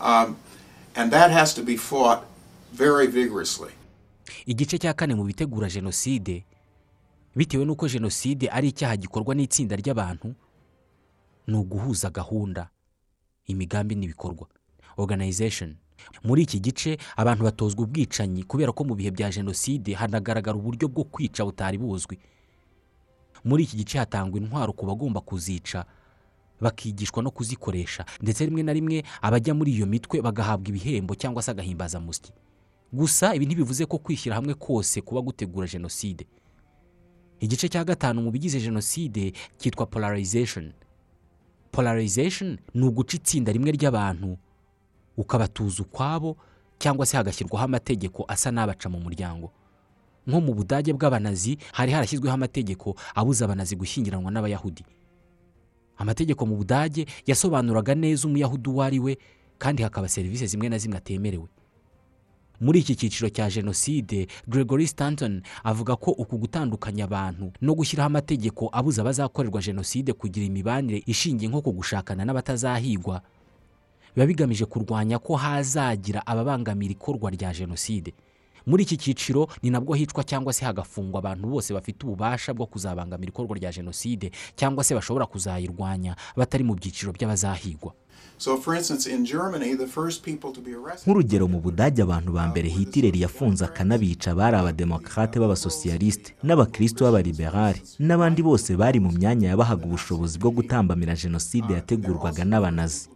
Um, 0.00 0.36
and 0.94 1.10
that 1.12 1.30
has 1.30 1.54
to 1.54 1.62
be 1.62 1.76
fought 1.76 2.22
very 2.76 3.06
vigorously. 3.06 3.70
igice 4.46 4.78
cya 4.78 4.94
kane 4.94 5.14
mu 5.14 5.24
bitegura 5.24 5.68
jenoside 5.68 6.44
bitewe 7.36 7.64
n'uko 7.64 7.88
jenoside 7.88 8.48
ari 8.50 8.68
icyaha 8.68 8.96
gikorwa 8.96 9.34
n'itsinda 9.34 9.76
ry'abantu 9.76 10.34
ni 11.46 11.54
uguhuza 11.56 12.10
gahunda. 12.10 12.68
Imigambi 13.46 13.94
n'ibikorwa. 13.94 14.48
Organization. 14.96 15.76
Muri 16.24 16.42
iki 16.42 16.60
gice 16.60 16.98
abantu 17.16 17.44
batozwa 17.44 17.84
ubwicanyi 17.84 18.42
kubera 18.42 18.72
ko 18.72 18.84
mu 18.84 18.94
bihe 18.94 19.10
bya 19.10 19.30
jenoside 19.30 19.94
hanagaragara 19.94 20.56
uburyo 20.58 20.88
bwo 20.88 21.04
kwica 21.04 21.44
butari 21.44 21.78
buzwi. 21.78 22.18
Muri 23.44 23.62
iki 23.64 23.76
gice 23.76 23.98
hatangwa 23.98 24.38
intwaro 24.40 24.72
ku 24.72 24.86
bagomba 24.86 25.20
kuzica 25.20 25.84
bakigishwa 26.60 27.22
no 27.22 27.30
kuzikoresha. 27.30 28.04
Ndetse 28.20 28.44
rimwe 28.46 28.62
na 28.62 28.72
rimwe 28.72 29.04
abajya 29.22 29.54
muri 29.54 29.72
iyo 29.72 29.86
mitwe 29.86 30.18
bagahabwa 30.22 30.68
ibihembo 30.68 31.14
cyangwa 31.14 31.42
se 31.42 31.50
agahimbazamusyi. 31.50 32.32
Gusa 32.92 33.34
ibi 33.34 33.46
ntibivuze 33.46 33.86
ko 33.86 33.98
kwishyira 33.98 34.36
hamwe 34.36 34.54
kose 34.54 35.00
kuba 35.00 35.20
gutegura 35.20 35.66
jenoside. 35.66 36.26
Igice 37.40 37.68
cya 37.68 37.84
gatanu 37.84 38.22
mu 38.22 38.30
bigize 38.30 38.60
jenoside 38.60 39.32
cyitwa 39.58 39.86
polarization. 39.86 40.72
Polarization 41.72 42.58
ni 42.74 42.84
uguca 42.86 43.14
itsinda 43.16 43.52
rimwe 43.52 43.70
ry'abantu 43.72 44.38
ukabatuza 45.16 45.82
ukwabo 45.82 46.36
cyangwa 46.78 47.06
se 47.06 47.16
hagashyirwaho 47.16 47.64
amategeko 47.64 48.24
asa 48.28 48.50
n'abaca 48.50 48.88
mu 48.88 49.00
muryango. 49.00 49.52
Nko 50.26 50.40
mu 50.40 50.54
budage 50.54 50.92
bw'abanazi 50.92 51.58
hari 51.72 51.92
harashyizweho 51.92 52.34
amategeko 52.34 52.96
abuza 53.14 53.44
abanazi 53.44 53.76
gushyingiranwa 53.76 54.30
n'abayahudi. 54.30 54.84
Amategeko 55.96 56.46
mu 56.46 56.56
budage 56.56 57.06
yasobanuraga 57.26 57.94
neza 57.94 58.28
umuyahudi 58.28 58.68
uwo 58.70 58.82
ari 58.82 58.98
we 58.98 59.18
kandi 59.58 59.82
hakaba 59.82 60.08
serivisi 60.08 60.46
zimwe 60.46 60.68
na 60.68 60.78
zimwe 60.78 60.98
atemerewe. 60.98 61.48
Muri 62.60 62.78
iki 62.80 62.96
cyiciro 62.96 63.28
cya 63.28 63.50
jenoside 63.50 64.26
gregory 64.48 64.86
stanton 64.86 65.42
avuga 65.64 65.96
ko 65.96 66.10
uku 66.10 66.38
gutandukanya 66.38 67.04
abantu 67.04 67.52
no 67.60 67.74
gushyiraho 67.74 68.06
amategeko 68.06 68.68
abuza 68.72 69.02
abazakorerwa 69.02 69.60
jenoside 69.62 70.12
kugira 70.12 70.46
imibanire 70.46 71.02
ishingiye 71.06 71.48
nko 71.50 71.60
ku 71.62 71.72
gushakana 71.72 72.24
n'abatazahigwa. 72.24 73.20
Biba 74.16 74.26
bigamije 74.26 74.64
kurwanya 74.64 75.18
ko 75.18 75.36
hazagira 75.36 76.26
ababangamira 76.26 76.92
ikorwa 76.92 77.30
rya 77.30 77.52
jenoside. 77.52 78.14
Muri 78.66 78.82
iki 78.82 78.96
cyiciro 78.96 79.46
ni 79.62 79.70
nabwo 79.70 79.94
hicwa 79.94 80.24
cyangwa 80.24 80.52
se 80.52 80.64
hagafungwa 80.64 81.18
abantu 81.18 81.46
bose 81.48 81.74
bafite 81.74 82.02
ububasha 82.06 82.54
bwo 82.54 82.66
kuzabangamira 82.66 83.30
ikorwa 83.30 83.56
rya 83.56 83.70
jenoside 83.72 84.30
cyangwa 84.56 84.84
se 84.84 84.94
bashobora 84.94 85.26
kuzayirwanya 85.26 86.16
batari 86.36 86.64
mu 86.64 86.74
byiciro 86.74 87.12
by'abazahigwa. 87.12 87.92
Nk'urugero 91.06 91.48
mu 91.48 91.58
budage 91.60 92.02
abantu 92.02 92.32
ba 92.32 92.44
mbere 92.48 92.68
hitireri 92.68 93.20
yafunze 93.24 93.64
akanabica 93.64 94.34
bari 94.34 94.56
abademokarate 94.56 95.36
b'abasosiyalisite 95.40 96.34
n'abakristo 96.44 97.00
b'abaliberali. 97.04 97.80
N'abandi 98.06 98.40
bose 98.42 98.76
bari 98.76 98.98
mu 99.00 99.10
myanya 99.18 99.48
yabahaga 99.52 99.84
ubushobozi 99.88 100.38
bwo 100.38 100.50
gutambamira 100.50 101.14
jenoside 101.16 101.70
yategurwaga 101.72 102.44
n'abanazi. 102.44 103.08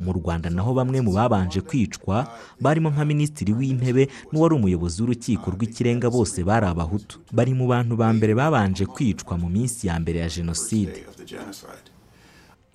Mu 0.00 0.12
rwanda 0.18 0.50
naho 0.50 0.74
bamwe 0.74 0.98
mu 1.00 1.12
babanje 1.12 1.60
kwicwa 1.60 2.16
barimo 2.60 2.90
nka 2.90 3.04
minisitiri 3.04 3.52
w'intebe 3.58 4.08
n'uwari 4.32 4.54
umuyobozi 4.58 4.96
w'urukiko 5.02 5.46
rw'ikirenga 5.54 6.10
bose 6.10 6.38
bari 6.48 6.66
abahutu. 6.66 7.20
Bari 7.32 7.52
mu 7.54 7.66
bantu 7.72 7.92
ba 8.00 8.08
mbere 8.12 8.32
babanje 8.34 8.84
kwicwa 8.86 9.38
mu 9.38 9.48
minsi 9.52 9.86
ya 9.86 9.94
mbere 10.02 10.18
ya 10.24 10.28
jenoside 10.28 10.92
Day 10.92 11.04
of 11.10 11.16
the 11.16 11.24
genocide. 11.24 11.86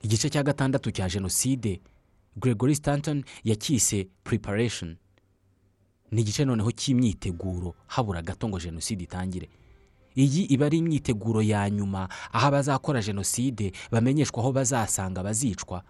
Igice 0.02 0.30
cya 0.30 0.44
gatandatu 0.44 0.92
cya 0.92 1.10
jenoside 1.10 1.82
gregory 2.36 2.76
stanton 2.76 3.24
yacyise 3.44 4.08
preparation. 4.24 4.98
Ni 6.12 6.22
igice 6.22 6.46
noneho 6.46 6.72
cy'imyiteguro 6.72 7.76
habura 7.88 8.22
gato 8.22 8.48
ngo 8.50 8.60
jenoside 8.60 9.04
itangire. 9.04 9.50
Iyi 10.16 10.44
iba 10.46 10.66
ari 10.66 10.78
imyiteguro 10.78 11.42
ya 11.42 11.70
nyuma 11.70 12.10
aho 12.32 12.48
abazakora 12.48 13.02
jenoside 13.02 13.72
bamenyeshwa 13.92 14.40
aho 14.40 14.52
bazasanga 14.52 15.22
abazicwa. 15.22 15.84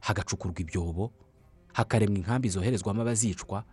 Hagacukurwa 0.00 0.60
ibyobo 0.60 1.12
hakaremwa 1.72 2.16
inkambi 2.18 2.48
zoherezwamo 2.48 3.02
abazicwa. 3.02 3.64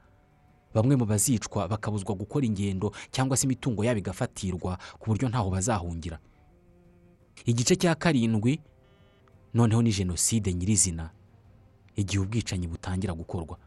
Bamwe 0.73 0.95
mu 0.95 1.05
bazicwa 1.05 1.67
bakabuzwa 1.67 2.15
gukora 2.15 2.45
ingendo 2.45 2.91
cyangwa 3.11 3.37
se 3.37 3.45
imitungo 3.47 3.83
yabo 3.83 3.99
igafatirwa 3.99 4.77
ku 4.99 5.05
buryo 5.11 5.29
ntaho 5.29 5.49
bazahungira. 5.49 6.19
Igice 7.45 7.75
cya 7.75 7.95
karindwi 7.95 8.59
noneho 9.53 9.81
ni 9.81 9.91
jenoside 9.91 10.53
nyirizina. 10.53 11.09
Igihe 11.95 12.19
ubwicanyi 12.23 12.67
butangira 12.67 13.13
gukorwa. 13.13 13.57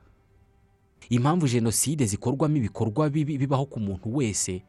Impamvu 1.10 1.48
jenoside 1.48 2.06
zikorwamo 2.06 2.56
ibikorwa 2.56 3.10
bibi 3.10 3.38
bibaho 3.38 3.66
ku 3.66 3.80
muntu 3.80 4.16
wese 4.16 4.62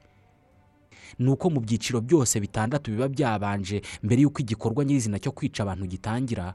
ni 1.20 1.30
uko 1.30 1.50
mu 1.50 1.60
byiciro 1.60 2.02
byose 2.02 2.40
bitandatu 2.40 2.92
biba 2.92 3.08
byabanje 3.08 3.82
mbere 4.04 4.22
y'uko 4.22 4.40
igikorwa 4.42 4.84
nyirizina 4.86 5.20
cyo 5.20 5.32
kwica 5.32 5.60
abantu 5.64 5.86
gitangira 5.88 6.54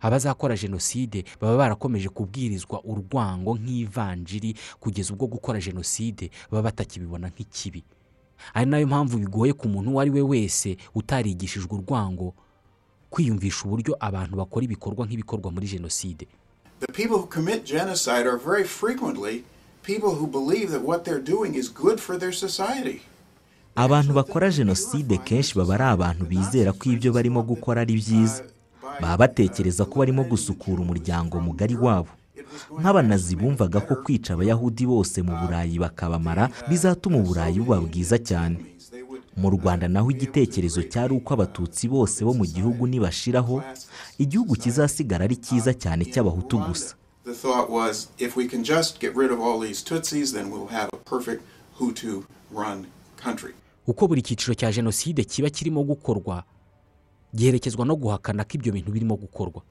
abazakora 0.00 0.56
jenoside 0.56 1.24
baba 1.40 1.56
barakomeje 1.56 2.08
kubwirizwa 2.08 2.82
urwango 2.84 3.54
nk'ivanjiri 3.58 4.54
kugeza 4.80 5.12
ubwo 5.14 5.26
gukora 5.26 5.60
jenoside 5.60 6.30
baba 6.50 6.62
batakibibona 6.62 7.28
nk'ikibi. 7.30 7.84
Ari 8.54 8.70
na 8.70 8.78
yo 8.78 8.86
mpamvu 8.86 9.18
bigoye 9.18 9.52
ku 9.52 9.68
muntu 9.68 9.90
uwo 9.90 10.00
ari 10.00 10.10
we 10.10 10.22
wese 10.22 10.76
utarigishijwe 10.94 11.70
urwango 11.78 12.34
kwiyumvisha 13.10 13.64
uburyo 13.64 13.96
abantu 14.00 14.36
bakora 14.36 14.64
ibikorwa 14.64 15.06
nk'ibikorwa 15.06 15.50
muri 15.50 15.66
jenoside. 15.66 16.26
The 16.80 16.92
people 16.92 17.16
who 17.16 17.26
commit 17.26 17.64
genocide 17.64 18.26
are 18.28 18.36
very 18.36 18.64
frequently 18.64 19.44
people 19.82 20.12
who 20.18 20.26
believe 20.26 20.70
that 20.72 20.82
what 20.84 21.04
they're 21.04 21.22
doing 21.24 21.54
is 21.54 21.72
good 21.74 21.98
for 22.00 22.18
their 22.18 22.32
society. 22.34 23.00
abantu 23.76 24.12
bakora 24.12 24.50
jenoside 24.50 25.18
kenshi 25.24 25.54
baba 25.58 25.74
ari 25.74 25.84
abantu 25.84 26.24
bizera 26.24 26.72
ko 26.72 26.90
ibyo 26.90 27.12
barimo 27.12 27.42
gukora 27.42 27.80
ari 27.80 27.94
byiza. 27.94 28.42
Baba 29.00 29.16
batekereza 29.16 29.84
ko 29.84 29.98
barimo 29.98 30.24
gusukura 30.24 30.80
umuryango 30.82 31.40
mugari 31.40 31.76
wabo. 31.76 32.08
Nk'abanazi 32.80 33.36
bumvaga 33.36 33.80
ko 33.80 33.94
kwica 34.00 34.30
abayahudi 34.34 34.86
bose 34.86 35.22
mu 35.22 35.36
burayi 35.36 35.78
bakabamara 35.78 36.48
bizatuma 36.68 37.18
uburayi 37.20 37.60
buba 37.60 37.80
bwiza 37.80 38.16
cyane. 38.18 38.56
Mu 39.36 39.50
rwanda 39.50 39.88
naho 39.88 40.10
igitekerezo 40.10 40.82
cyari 40.82 41.12
uko 41.14 41.34
abatutsi 41.34 41.88
bose 41.88 42.24
bo 42.24 42.32
mu 42.34 42.44
gihugu 42.46 42.86
nibashiraho 42.86 43.62
igihugu 44.18 44.56
kizasigara 44.56 45.24
ari 45.24 45.36
cyiza 45.36 45.74
cyane 45.74 46.04
cy'abahutu 46.04 46.56
gusa. 46.58 46.94
Uko 53.86 54.08
buri 54.08 54.22
cyiciro 54.22 54.54
cya 54.54 54.72
jenoside 54.72 55.24
kiba 55.24 55.50
kirimo 55.50 55.82
gukorwa 55.84 56.44
giherekezwa 57.34 57.84
no 57.86 57.96
guhakana 57.96 58.44
ko 58.44 58.50
ibyo 58.56 58.72
bintu 58.72 58.90
birimo 58.92 59.16
gukorwa. 59.16 59.62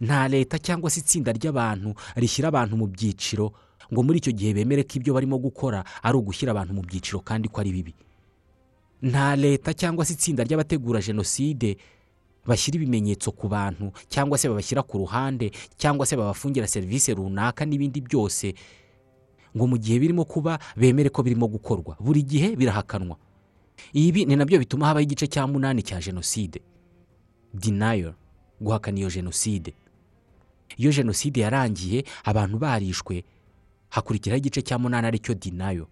Nta 0.00 0.28
leta 0.28 0.58
cyangwa 0.58 0.90
se 0.90 1.00
itsinda 1.00 1.32
ry'abantu 1.32 1.94
rishyira 2.16 2.48
abantu 2.52 2.76
mu 2.76 2.86
byiciro 2.86 3.52
ngo 3.92 4.02
muri 4.02 4.18
icyo 4.20 4.32
gihe 4.36 4.52
bemere 4.54 4.82
ko 4.84 4.92
ibyo 5.00 5.14
barimo 5.16 5.38
gukora 5.40 5.80
ari 6.02 6.16
ugushyira 6.18 6.50
abantu 6.52 6.74
mu 6.76 6.82
byiciro 6.84 7.20
kandi 7.24 7.48
ko 7.48 7.60
ari 7.64 7.72
bibi. 7.72 7.94
Nta 9.02 9.36
leta 9.36 9.74
cyangwa 9.74 10.04
se 10.04 10.12
itsinda 10.12 10.44
ry'abategura 10.44 11.00
jenoside 11.00 11.76
bashyira 12.46 12.76
ibimenyetso 12.76 13.32
ku 13.32 13.48
bantu 13.48 13.92
cyangwa 14.08 14.38
se 14.38 14.48
babashyira 14.48 14.82
ku 14.82 14.98
ruhande 14.98 15.50
cyangwa 15.76 16.06
se 16.06 16.16
babafungira 16.16 16.66
serivisi 16.66 17.14
runaka 17.14 17.64
n'ibindi 17.66 18.00
byose 18.00 18.54
ngo 19.56 19.66
mu 19.66 19.76
gihe 19.78 19.98
birimo 19.98 20.24
kuba 20.24 20.58
bemere 20.76 21.08
ko 21.08 21.22
birimo 21.24 21.48
gukorwa. 21.48 21.96
Buri 22.00 22.20
gihe 22.22 22.56
birahakanwa. 22.56 23.16
Ibi 23.92 24.24
ni 24.28 24.36
na 24.36 24.44
byo 24.44 24.58
bituma 24.60 24.86
habaho 24.86 25.00
igice 25.04 25.26
cya 25.26 25.46
munani 25.48 25.80
cya 25.82 25.96
jenoside. 26.00 26.60
Denial. 27.54 28.12
Guhakana 28.60 28.98
iyo 29.00 29.08
jenoside. 29.10 29.72
Iyo 30.76 30.92
jenoside 30.92 31.40
yarangiye 31.40 32.04
abantu 32.24 32.58
barishwe 32.58 33.24
hakurikiraho 33.88 34.38
igice 34.38 34.60
cya 34.62 34.76
munani 34.78 35.06
ari 35.08 35.18
cyo 35.24 35.32
denial. 35.34 35.86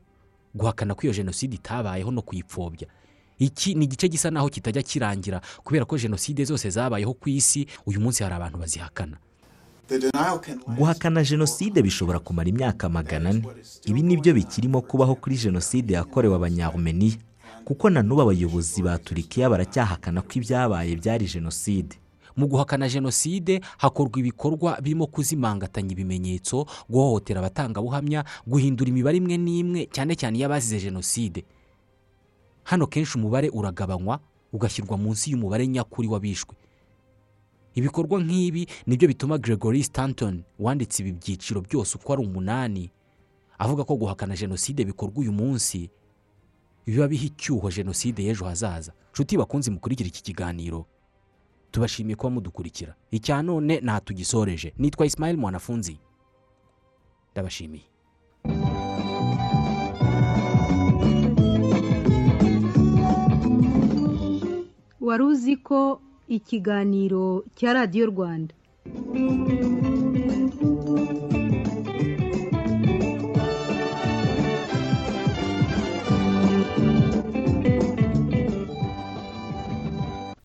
Guhakana 0.54 0.94
ko 0.94 1.02
iyo 1.06 1.12
jenoside 1.12 1.54
itabayeho 1.54 2.10
no 2.10 2.22
kuyipfobya. 2.22 2.88
Iki 3.38 3.74
ni 3.74 3.84
igice 3.84 4.08
gisa 4.08 4.30
naho 4.30 4.48
kitajya 4.48 4.82
kirangira 4.82 5.40
kubera 5.64 5.84
ko 5.84 5.98
jenoside 5.98 6.44
zose 6.44 6.70
zabayeho 6.70 7.14
ku 7.14 7.28
isi 7.28 7.66
uyu 7.86 8.00
munsi 8.00 8.22
hari 8.22 8.34
abantu 8.34 8.58
bazihakana. 8.58 9.16
Guhakana 10.78 11.22
jenoside 11.24 11.82
bishobora 11.82 12.18
kumara 12.18 12.48
imyaka 12.48 12.88
magana 12.88 13.30
ane. 13.30 13.42
Ibi 13.84 14.02
ni 14.02 14.16
byo 14.16 14.34
bikirimo 14.34 14.80
kubaho 14.80 15.14
kuri 15.14 15.36
jenoside 15.36 15.94
yakorewe 15.94 16.36
abanyarumeniya 16.36 17.16
kuko 17.64 17.90
na 17.90 18.02
n'ubu 18.02 18.22
abayobozi 18.22 18.82
ba 18.82 18.98
turikiya 18.98 19.50
baracyahakana 19.50 20.22
ko 20.22 20.32
ibyabaye 20.36 20.96
byari 20.96 21.26
jenoside. 21.26 21.96
Mu 22.36 22.46
guhakana 22.46 22.88
jenoside 22.88 23.60
hakorwa 23.78 24.18
ibikorwa 24.18 24.80
birimo 24.80 25.06
kuzimangatanya 25.06 25.92
ibimenyetso 25.92 26.66
guhohotera 26.90 27.38
abatangabuhamya 27.40 28.24
guhindura 28.46 28.88
imibare 28.90 29.16
imwe 29.18 29.36
n'imwe 29.38 29.80
cyane 29.92 30.14
cyane 30.16 30.38
iy'abazize 30.38 30.80
jenoside. 30.80 31.44
Hano 32.64 32.86
kenshi 32.86 33.18
umubare 33.18 33.48
uragabanywa 33.52 34.20
ugashyirwa 34.52 34.96
munsi 34.98 35.30
y'umubare 35.30 35.66
nyakuri 35.66 36.08
w'abishwe. 36.08 36.54
Ibikorwa 37.74 38.22
nk'ibi 38.22 38.66
ni 38.86 38.96
byo 38.96 39.08
bituma 39.08 39.38
gregory 39.38 39.82
stanton 39.82 40.42
wanditse 40.58 41.02
ibi 41.02 41.12
byiciro 41.12 41.60
byose 41.60 41.98
uko 41.98 42.12
ari 42.12 42.22
umunani 42.22 42.90
avuga 43.58 43.84
ko 43.84 43.96
guhakana 43.96 44.36
jenoside 44.36 44.84
bikorwa 44.84 45.18
uyu 45.18 45.32
munsi 45.32 45.90
biba 46.86 47.08
biha 47.08 47.24
icyuho 47.26 47.70
jenoside 47.70 48.22
y'ejo 48.22 48.44
hazaza. 48.44 48.92
Nshuti 49.12 49.36
bakunze 49.38 49.70
mukurikira 49.70 50.08
iki 50.08 50.22
kiganiro. 50.22 50.86
Tubashimiye 51.74 52.16
kuba 52.16 52.30
mudukurikira. 52.30 52.92
Icya 53.10 53.42
none 53.42 53.74
nta 53.86 53.96
tugisoreje 54.06 54.68
nitwa 54.78 55.06
Ismail 55.06 55.36
mwanafunzi. 55.36 55.94
Ndabashimiye. 57.32 57.84
Wari 65.00 65.22
uzi 65.24 65.56
ko 65.56 66.00
ikiganiro 66.28 67.44
cya 67.56 67.72
radiyo 67.72 68.06
rwanda? 68.06 68.54